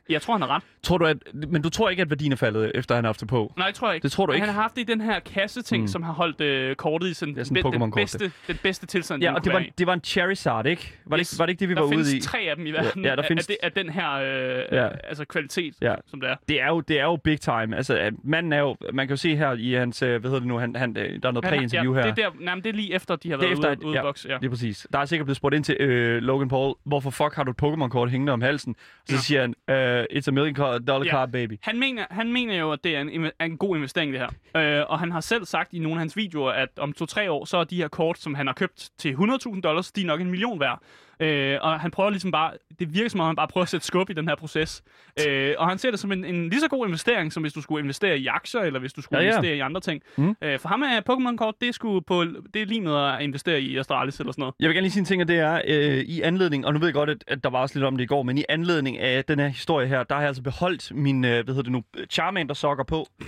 [0.10, 0.64] Jeg tror, han er ret.
[0.84, 3.20] Tror du, at, men du tror ikke, at værdien er faldet, efter han har haft
[3.20, 3.54] det på?
[3.58, 4.04] Nej, det tror jeg ikke.
[4.04, 4.46] Det tror du ikke?
[4.46, 5.88] Han har haft det i den her kasse-ting, Mm.
[5.88, 9.24] som har holdt øh, kortet i sådan, Ja, sådan den, den, bedste, den bedste tilstand,
[9.24, 10.94] Ja, og det var, det var en Charizard, ikke?
[11.06, 11.34] Var, det, Yes.
[11.34, 12.22] ikke, var det ikke det, vi der var ude findes i?
[12.22, 14.28] tre af dem i verden Ja, der af- findes- af, det, af den her øh,
[14.72, 14.84] Ja.
[14.84, 14.90] ja.
[15.04, 15.96] altså kvalitet, Ja.
[16.08, 16.36] som det er.
[16.50, 17.76] Det er jo, det er jo big time.
[17.78, 20.48] Altså, manden er jo, man kan jo se her i hans, øh, hvad hedder det
[20.48, 22.14] nu, han, han, øh, der er noget præ-interview ja, her.
[22.14, 24.02] Det er, der, nej, det er lige efter, de har været efter, ude, ude ja.
[24.02, 24.30] bokse.
[24.30, 24.38] Ja.
[24.38, 24.88] Det er præcis.
[24.94, 27.64] Der er sikkert blevet spurgt ind til øh, Logan Paul, hvorfor fuck har du et
[27.64, 28.76] Pokémon-kort hængende om halsen?
[29.06, 29.20] Så Ja.
[29.20, 30.56] siger han, øh, it's a million
[30.88, 31.12] dollar Ja.
[31.12, 31.60] card, baby.
[31.62, 34.22] Han, mener, han mener jo, at det er en, en god investering, det
[34.56, 34.80] her.
[34.80, 37.46] Øh, og han har selv sagt i nogle af hans videoer, at om to-tre år,
[37.46, 40.22] så er de her kort, som han har købt til 100.000 dollars, de er nok
[40.22, 40.82] en million værd.
[41.22, 43.86] Øh, og han prøver ligesom bare, det virker som om, han bare prøver at sætte
[43.88, 44.84] skub i den her proces.
[45.28, 47.62] Øh, og han ser det som en, en lige så god investering, som hvis du
[47.62, 50.02] skulle investere i aktier, eller hvis du skulle Ja, ja, investere i andre ting.
[50.18, 50.36] Mm.
[50.42, 53.62] Øh, for ham er Pokémon-kort, det er, sgu på, det er lige noget at investere
[53.62, 54.56] i Astralis eller sådan noget.
[54.60, 56.80] Jeg vil gerne lige sige en ting, og det er øh, i anledning, og nu
[56.80, 58.44] ved jeg godt, at, at der var også lidt om det i går, men i
[58.50, 61.62] anledning af den her historie her, der har jeg altså beholdt min, øh, hvad hedder
[61.62, 63.08] det nu, Charmander-sokker på.
[63.20, 63.26] Nå.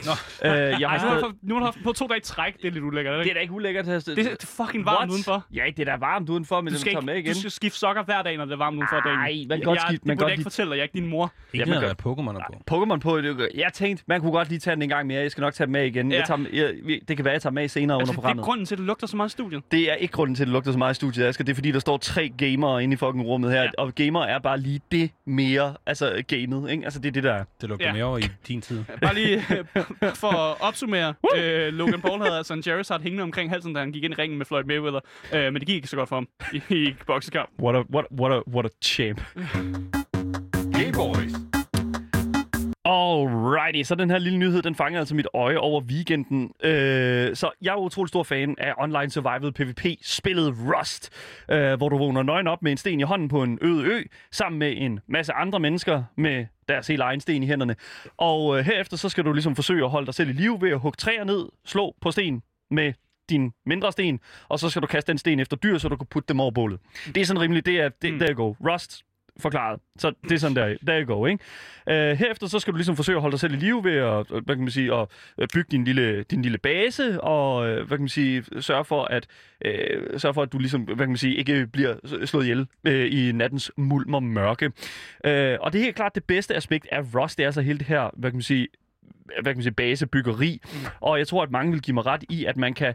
[0.49, 1.35] Øh, jeg Ej, har nu, har stadig...
[1.41, 3.13] nu har du haft på to dage træk, det er lidt ulækkert.
[3.13, 3.85] er Det Det, er da ikke ulækkert.
[3.85, 5.09] Det, det, det er fucking varmt What?
[5.11, 5.45] udenfor.
[5.53, 7.33] Ja, det er da varmt udenfor, men Du det skal, tager med ikke, igen.
[7.35, 9.19] du skal skifte sokker hver dag, når det er varmt udenfor dagen.
[9.19, 10.75] Nej, man kan jeg, godt jeg, skifte- det man burde godt jeg ikke fortælle dig,
[10.77, 11.33] jeg er ikke din mor.
[11.53, 12.75] Ikke man gør- der er Pokémon på.
[12.75, 15.21] Pokémon på, det, jeg tænkte, man kunne godt lige tage den en gang mere.
[15.21, 16.11] Jeg skal nok tage den med igen.
[16.11, 16.17] Ja.
[16.17, 18.21] Jeg tager, jeg, vi- det kan være, jeg tager med senere Altså, under det er
[18.21, 18.45] programmet.
[18.45, 19.61] grunden til, at det lugter så meget i studiet.
[19.71, 21.43] Det er ikke grunden til, at det lugter så meget i studiet, Asger.
[21.43, 23.57] Det er fordi, der står tre gamere inde i fucking rummet her.
[23.57, 23.63] Ja.
[23.63, 23.69] Ja.
[23.77, 26.83] Og gamer er bare lige det mere, altså gamet, ikke?
[26.83, 27.43] Altså, det er det, der er.
[27.61, 27.93] Det lugter Ja.
[27.93, 28.83] mere over i din tid.
[29.01, 29.65] Bare lige øh,
[30.15, 31.13] for at opsummere.
[31.37, 34.21] øh, Logan Paul havde altså en Charizard hængende omkring halsen, da han gik ind i
[34.21, 34.99] ringen med Floyd Mayweather.
[35.33, 37.49] Øh, men det gik ikke så godt for ham i, i boksekamp.
[37.61, 39.21] What a, what, what a, what a champ.
[40.73, 41.33] Gay Boys.
[42.85, 46.51] Alrighty, så den her lille nyhed, den fangede altså mit øje over weekenden.
[46.63, 51.09] Øh, så jeg er utrolig stor fan af online survival PvP-spillet Rust,
[51.51, 54.03] øh, hvor du vågner nøgen op med en sten i hånden på en øde ø,
[54.31, 57.75] sammen med en masse andre mennesker med deres helt egen sten i hænderne.
[58.17, 60.71] Og øh, herefter så skal du ligesom forsøge at holde dig selv i live ved
[60.71, 62.93] at hugge træer ned, slå på sten med
[63.29, 66.07] din mindre sten, og så skal du kaste den sten efter dyr, så du kan
[66.09, 66.79] putte dem over bålet.
[67.15, 68.19] Det er sådan rimeligt, det er, det, Mm.
[68.19, 68.51] der go.
[68.51, 69.01] Rust,
[69.39, 69.79] forklaret.
[69.97, 71.43] Så det er sådan, der, der go, ikke?
[71.87, 74.31] Uh, herefter så skal du ligesom forsøge at holde dig selv i live ved at,
[74.31, 75.07] øh, hvad kan man sige, at
[75.37, 79.03] øh, bygge din lille, din lille base, og øh, hvad kan man sige, sørge for,
[79.03, 79.27] at,
[79.65, 83.13] øh, sørge for, at du ligesom, hvad kan man sige, ikke bliver slået ihjel øh,
[83.13, 84.65] i nattens mulm og mørke.
[84.65, 84.71] Uh,
[85.61, 87.87] og det er helt klart det bedste aspekt af Rust, det er så hele det
[87.87, 88.67] her, hvad kan man sige,
[89.25, 90.61] hvad kan man sige, basebyggeri.
[90.63, 90.69] Mm.
[91.01, 92.87] Og jeg tror, at mange vil give mig ret i, at man kan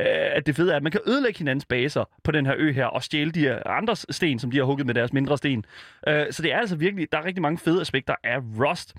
[0.00, 2.72] øh, at det fede er, at man kan ødelægge hinandens baser på den her ø
[2.72, 5.64] her, og stjæle de andre sten, som de har hugget med deres mindre sten.
[6.08, 8.94] Øh, så det er altså virkelig, der er rigtig mange fede aspekter af Rust.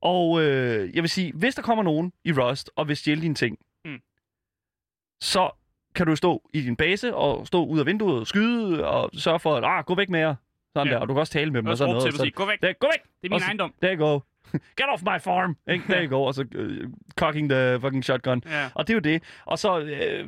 [0.00, 3.34] Og øh, jeg vil sige, hvis der kommer nogen i Rust og vil stjæle dine
[3.34, 3.98] ting, Mm.
[5.22, 5.50] så
[5.94, 9.40] kan du stå i din base og stå ud af vinduet og skyde og sørge
[9.40, 10.34] for, at ah, gå væk med jer.
[10.76, 10.94] Sådan Ja.
[10.94, 12.06] der, og du kan også tale med dem og Og sådan noget.
[12.06, 13.02] og sige, gå væk, der, gå væk!
[13.02, 13.74] det er min Og ejendom.
[13.84, 14.20] You go.
[14.78, 15.56] Get off my farm!
[15.68, 15.84] Ikke?
[15.88, 16.22] There you go.
[16.22, 18.42] Og så uh, cocking the fucking shotgun.
[18.46, 18.68] Ja.
[18.74, 19.22] Og det er jo det.
[19.46, 19.86] Og så, uh,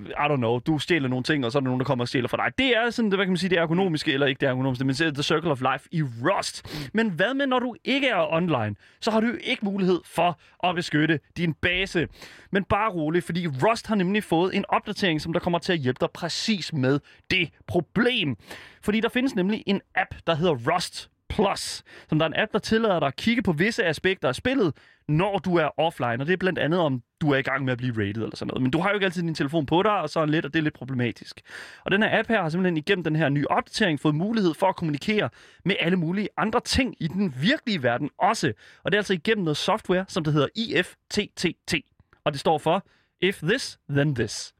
[0.09, 2.09] I don't know, du stjæler nogle ting, og så er der nogen, der kommer og
[2.09, 2.53] stjæler for dig.
[2.59, 4.95] Det er sådan, det, hvad kan man sige, det ergonomiske, eller ikke det ergonomiske, men
[4.95, 6.89] det er the circle of life i Rust.
[6.95, 8.75] Men hvad med, når du ikke er online?
[9.01, 12.09] Så har du jo ikke mulighed for at beskytte din base.
[12.51, 15.79] Men bare rolig, fordi Rust har nemlig fået en opdatering, som der kommer til at
[15.79, 18.37] hjælpe dig præcis med det problem.
[18.83, 22.53] Fordi der findes nemlig en app, der hedder Rust Plus, som der er en app,
[22.53, 24.73] der tillader dig at kigge på visse aspekter af spillet,
[25.09, 26.12] når du er offline.
[26.20, 28.37] Og det er blandt andet, om du er i gang med at blive rated eller
[28.37, 28.62] sådan noget.
[28.62, 30.59] Men du har jo ikke altid din telefon på dig, og sådan lidt, og det
[30.59, 31.40] er lidt problematisk.
[31.85, 34.66] Og den her app her har simpelthen igennem den her nye opdatering fået mulighed for
[34.66, 35.31] at kommunikere
[35.64, 38.53] med alle mulige andre ting i den virkelige verden også.
[38.85, 41.75] Og det er altså igennem noget software, som det hedder IFTTT.
[42.25, 42.87] Og det står for
[43.20, 44.55] If This, Then This.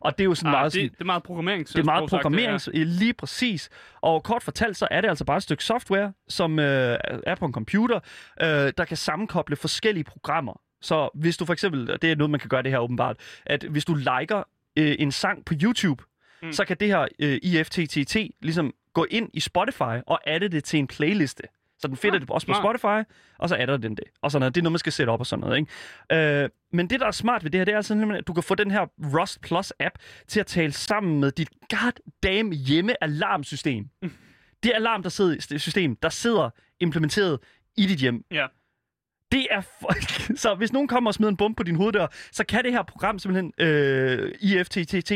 [0.00, 0.64] Og det er jo sådan Ah, meget...
[0.64, 1.68] det, sådan, det er meget programmering.
[1.68, 2.82] det er meget programmering, ja.
[2.82, 3.70] lige præcis.
[4.00, 7.44] Og kort fortalt, så er det altså bare et stykke software, som øh, er på
[7.46, 8.00] en computer,
[8.42, 10.60] øh, der kan sammenkoble forskellige programmer.
[10.80, 13.16] Så hvis du for eksempel, og det er noget, man kan gøre det her åbenbart,
[13.46, 14.42] at hvis du liker
[14.78, 16.04] øh, en sang på YouTube.
[16.42, 16.52] Mm.
[16.52, 20.78] så kan det her øh, IFTTT ligesom gå ind i Spotify og adde det til
[20.78, 21.42] en playliste.
[21.78, 22.52] Så den finder Ah, det også på.
[22.54, 23.08] Spotify,
[23.38, 24.04] og så adder den det.
[24.22, 24.54] Og sådan noget.
[24.54, 25.58] Det er noget, man skal sætte op og sådan noget.
[25.58, 26.42] Ikke?
[26.42, 28.42] Øh, men det, der er smart ved det her, det er altså at du kan
[28.42, 28.86] få den her
[29.20, 29.94] Rust Plus app
[30.28, 33.88] til at tale sammen med dit goddamn hjemmealarmsystem.
[34.62, 37.38] Det alarm, der sidder, det system, der sidder implementeret
[37.76, 38.24] i dit hjem.
[38.30, 38.46] Ja.
[39.32, 39.92] Det er for...
[40.42, 42.82] Så hvis nogen kommer og smider en bombe på din hoveddør, så kan det her
[42.82, 45.12] program simpelthen, øh, IFTTT,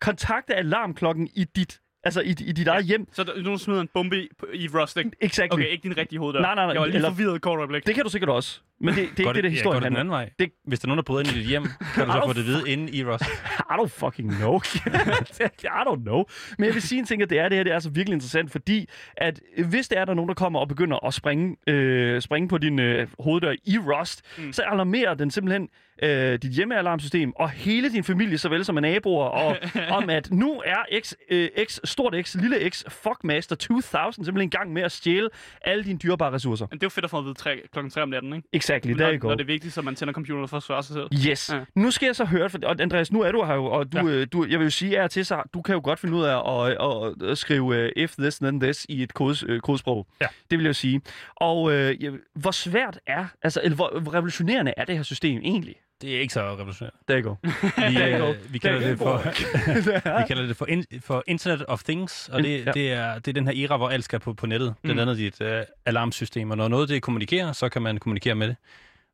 [0.00, 3.08] kontakte alarmklokken i dit, altså i, i dit eget hjem.
[3.12, 5.10] Så der, nogen smider en bombe i, i Rust, ikke?
[5.20, 5.54] Exactly.
[5.54, 6.40] Okay, ikke din rigtige hoveddør.
[6.40, 7.86] Nej, nej, nej, Jeg var lige eller- forvirret et kort øjeblik.
[7.86, 8.60] Det kan du sikkert også.
[8.80, 10.30] Men det, det er ikke det, det, ja, historien går det den anden vej?
[10.38, 10.50] Det-.
[10.66, 11.62] Hvis der er nogen, der bryder ind i dit hjem,
[11.94, 13.24] kan du så få det vide inde i Rust.
[13.72, 14.60] I don't fucking know.
[15.80, 16.24] I don't know.
[16.58, 18.14] Men jeg vil sige en ting, at det er det her, det er altså virkelig
[18.14, 21.56] interessant, fordi at hvis det er, der er nogen, der kommer og begynder at springe,
[21.66, 24.52] øh, springe på din øh, hoveddør i Rust, mm.
[24.52, 25.68] så alarmerer den simpelthen
[26.02, 29.56] øh, dit hjemmealarmsystem og hele din familie, såvel som naboer, og
[29.90, 34.56] om at nu er X, øh, X, stort X, lille X, Fuckmaster 2000 simpelthen i
[34.56, 35.28] gang med at stjæle
[35.62, 36.66] alle dine dyrebare ressourcer.
[36.70, 38.48] Men det er jo fedt at få at vide tre, klokken 3 om natten, ikke?
[38.64, 39.28] Exactly, there you go.
[39.28, 41.06] når det er vigtigt, så man tænder computeren for at svare sig selv.
[41.30, 41.50] Yes.
[41.52, 41.60] Ja.
[41.74, 43.98] Nu skal jeg så høre, for, og Andreas, nu er du her jo, og du,
[43.98, 44.04] ja.
[44.04, 46.22] øh, du, jeg vil jo sige at til, så du kan jo godt finde ud
[46.24, 46.76] af at,
[47.22, 50.06] at, at skrive øh, if this, then this i et kodes, øh, kodesprog.
[50.20, 50.26] Ja.
[50.50, 51.00] Det vil jeg jo sige.
[51.36, 55.74] Og øh, jeg- hvor svært er, altså, eller hvor revolutionerende er det her system egentlig?
[56.02, 56.98] Det er ikke så revolutionerende.
[57.08, 57.38] Der går.
[57.42, 58.28] Vi, Der går.
[58.28, 60.18] øh, vi kalder Der det for, går.
[60.20, 62.70] vi kalder det for, in, for Internet of Things, og det, Ja.
[62.72, 64.74] det, er, det er den her era, hvor alt skal på, på nettet.
[64.82, 65.46] Blandt andet dit uh,
[65.86, 68.56] alarmsystem, og når noget det kommunikerer, så kan man kommunikere med det.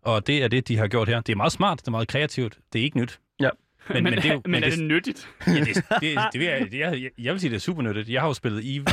[0.02, 1.20] Og det er det, de har gjort her.
[1.20, 3.18] Det er meget smart, det er meget kreativt, det er ikke nyt.
[3.88, 3.94] Ja.
[3.94, 5.28] Men, men, det er jo, men er det nyttigt?
[5.46, 5.84] Ja, det, det,
[6.32, 8.08] det, vil jeg, det, jeg, jeg vil sige, det er super nyttigt.
[8.08, 8.84] Jeg har jo spillet EVE,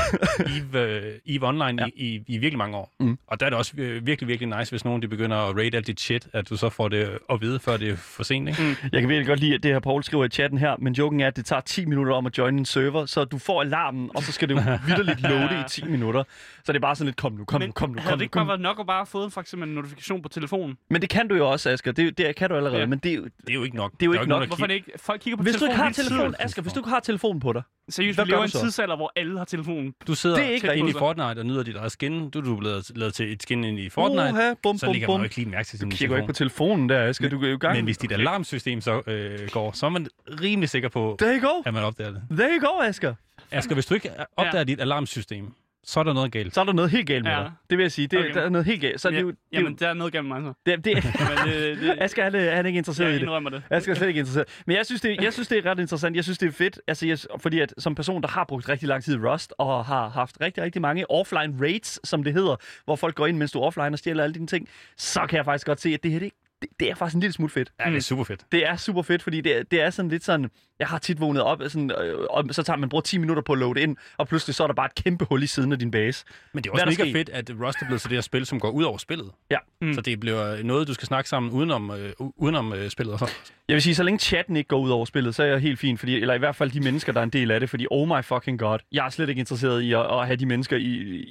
[0.57, 1.87] EVE, uh, EVE Online ja.
[1.95, 2.91] i, i, i virkelig mange år.
[2.99, 3.17] Mm.
[3.27, 5.77] Og der er det også øh, virkelig, virkelig nice, hvis nogen de begynder at rate
[5.77, 8.49] alt dit shit, at du så får det at vide, før det er for sent.
[8.49, 8.61] Ikke?
[8.61, 8.75] Mm.
[8.91, 11.19] Jeg kan virkelig godt lide, at det her Paul skriver i chatten her, men joken
[11.19, 14.09] er, at det tager 10 minutter om at join en server, så du får alarmen,
[14.15, 16.23] og så skal det jo vidderligt loade i 10 minutter.
[16.63, 18.19] Så det er bare sådan lidt, kom nu, kom nu, kom nu, havde kom det
[18.19, 18.23] nu.
[18.23, 20.77] ikke bare været nok at bare få for eksempel en notifikation på telefonen?
[20.89, 21.91] Men det kan du jo også, Asger.
[21.91, 22.85] Det, det kan du allerede, Ja.
[22.85, 23.23] men det er jo...
[23.23, 23.91] Det er jo ikke nok.
[23.91, 24.47] Det er jo ikke nok.
[24.47, 24.91] Hvorfor er det ikke?
[24.97, 26.09] Folk kigger på Hvis du ikke telefonen har hele tiden.
[26.17, 28.59] telefon, Asger, hvis du ikke har telefonen på dig, Seriøst, vi lever i en du
[28.59, 29.93] tidsalder, hvor alle har telefonen.
[30.07, 30.87] Du sidder Det er ikke tæt rigtigt.
[30.89, 32.29] inde i Fortnite og nyder dit eget skin.
[32.29, 34.23] Du, du er blevet lavet til et skin ind i Fortnite.
[34.33, 36.33] Uha, bum, så ligger man jo ikke lige mærke til sin Du kigger ikke på
[36.33, 36.67] telefon.
[36.67, 37.29] telefonen der, Asger.
[37.29, 37.75] Du er jo gang.
[37.75, 40.07] Men hvis dit alarmsystem så øh, går, så er man
[40.41, 41.17] rimelig sikker på,
[41.65, 42.21] at man opdager det.
[42.31, 43.13] There you go, Asger.
[43.51, 46.53] Asger, hvis du ikke opdager dit alarmsystem, så er der noget galt.
[46.53, 47.37] Så er der noget helt galt med Ja.
[47.39, 47.51] dig.
[47.69, 48.07] Det vil jeg sige.
[48.07, 48.33] Det, Okay.
[48.33, 49.01] der er noget helt galt.
[49.01, 49.27] Så det er jo...
[49.27, 50.53] Det, er Jamen, jo- der er noget gennem mig så.
[50.71, 53.23] det, det, Men det, det, Asger, han er, han er ikke interesseret jeg i det.
[53.23, 53.63] indrømmer det.
[53.69, 54.47] Jeg skal slet ikke interesseret.
[54.65, 56.15] Men jeg synes, det, jeg synes, det er ret interessant.
[56.15, 56.79] Jeg synes, det er fedt.
[56.87, 59.85] Altså, jeg, fordi at som person, der har brugt rigtig lang tid i Rust, og
[59.85, 63.51] har haft rigtig, rigtig mange offline raids, som det hedder, hvor folk går ind, mens
[63.51, 66.03] du er offline og stjæler alle dine ting, så kan jeg faktisk godt se, at
[66.03, 67.71] det her, det, det, det er faktisk en lille smule fedt.
[67.79, 68.41] Ja, det er super fedt.
[68.51, 70.49] Det er super fedt, fordi det, er- det er sådan lidt sådan...
[70.79, 73.53] Jeg har tit vågnet op, sådan, øh, og så tager man bruger 10 minutter på
[73.53, 75.79] at loade ind, og pludselig så er der bare et kæmpe hul i siden af
[75.79, 76.25] din base.
[76.53, 77.13] Men det er også mega sket?
[77.13, 79.31] fedt, at Rust er blevet til det her spil, som går ud over spillet.
[79.51, 79.57] Ja.
[79.81, 79.93] Mm.
[79.93, 83.13] Så det bliver noget, du skal snakke sammen udenom, øh, udenom øh, spillet.
[83.13, 83.25] og så.
[83.67, 85.79] Jeg vil sige, så længe chatten ikke går ud over spillet, så er jeg helt
[85.79, 87.87] fint, fordi, eller i hvert fald de mennesker, der er en del af det, fordi
[87.91, 90.77] oh my fucking god, jeg er slet ikke interesseret i at, at have de mennesker
[90.77, 90.81] i,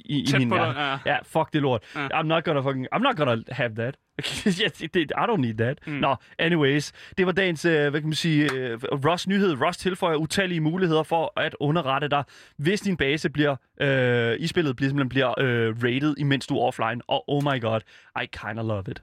[0.05, 0.75] i, i Tæt min verden.
[0.75, 0.97] ja.
[1.13, 1.83] Ja, fuck det lort.
[1.95, 2.07] Ja.
[2.07, 3.95] I'm not gonna fucking, I'm not gonna have that.
[5.21, 5.79] I don't need that.
[5.87, 5.93] Mm.
[5.93, 6.91] Nå, anyways.
[7.17, 8.79] Det var dagens, uh, hvad kan man sige, uh,
[9.11, 9.61] Rust nyhed.
[9.61, 12.23] Rust tilføjer utallige muligheder for at underrette dig,
[12.57, 15.27] hvis din base bliver, uh, i spillet bliver, simpelthen bliver
[15.69, 17.01] uh, rated, imens du er offline.
[17.07, 17.79] Og oh my god,
[18.23, 19.01] I kinda love it.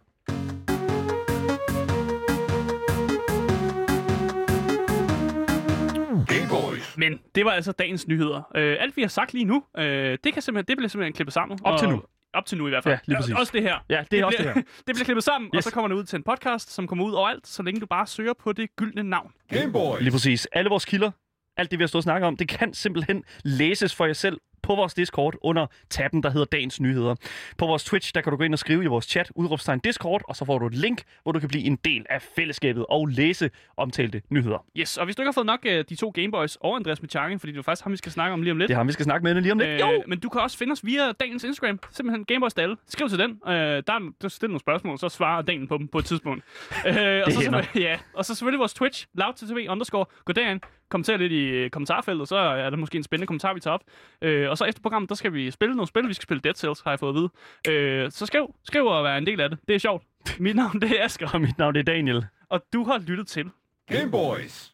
[6.96, 8.50] Men det var altså dagens nyheder.
[8.57, 11.33] Øh, alt vi har sagt lige nu, øh, det, kan simpelthen, det bliver simpelthen klippet
[11.35, 11.59] sammen.
[11.64, 12.03] Op til og- nu.
[12.35, 12.94] Op til nu i hvert fald.
[12.94, 13.35] Ja, lige præcis.
[13.35, 13.85] Også det her.
[13.88, 14.62] Ja, det er også det bliver, her.
[14.87, 15.59] det bliver klippet sammen, yes.
[15.59, 17.87] og så kommer det ud til en podcast, som kommer ud overalt, så længe du
[17.87, 19.33] bare søger på det gyldne navn.
[19.49, 20.01] Game Boys.
[20.01, 20.47] Lige præcis.
[20.53, 21.11] Alle vores kilder,
[21.57, 24.40] alt det vi har stået og snakket om, det kan simpelthen læses for jer selv
[24.64, 27.14] på vores Discord under tabben, der hedder Dagens Nyheder.
[27.59, 30.22] På vores Twitch, der kan du gå ind og skrive i vores chat, udråbstegn Discord,
[30.29, 33.07] og så får du et link, hvor du kan blive en del af fællesskabet og
[33.07, 34.64] læse omtalte nyheder.
[34.77, 37.40] Yes, og hvis du ikke har fået nok øh, de to Gameboys og Andreas Michangen,
[37.40, 38.68] fordi det er faktisk ham, vi skal snakke om lige om lidt.
[38.68, 39.81] Det har vi skal snakke med lige om lidt.
[39.81, 39.92] Jo!
[39.92, 41.79] Øh, men du kan også finde os via dagens Instagram.
[41.90, 42.77] Simpelthen Gameboys Dalle.
[42.88, 43.31] Skriv til den.
[43.46, 46.44] Øh, der, er, der stiller nogle spørgsmål, så svarer Daniel på dem på et tidspunkt.
[46.87, 50.07] øh, og, så, ja, og så selvfølgelig vores Twitch, loudttv underscore.
[50.24, 53.61] Gå derind, kommenter lidt i øh, kommentarfeltet, så er der måske en spændende kommentar, vi
[53.61, 53.83] tager op.
[54.23, 56.09] Øh, og så efter programmet, der skal vi spille nogle spil.
[56.09, 57.31] Vi skal spille Dead Cells, har jeg fået at vide.
[57.77, 59.59] Øh, så skriv, skriv og vær en del af det.
[59.68, 60.05] Det er sjovt.
[60.38, 62.27] Mit navn det er Asger, Og mit navn det er Daniel.
[62.51, 63.51] og du har lyttet til
[63.88, 64.73] Game Boys.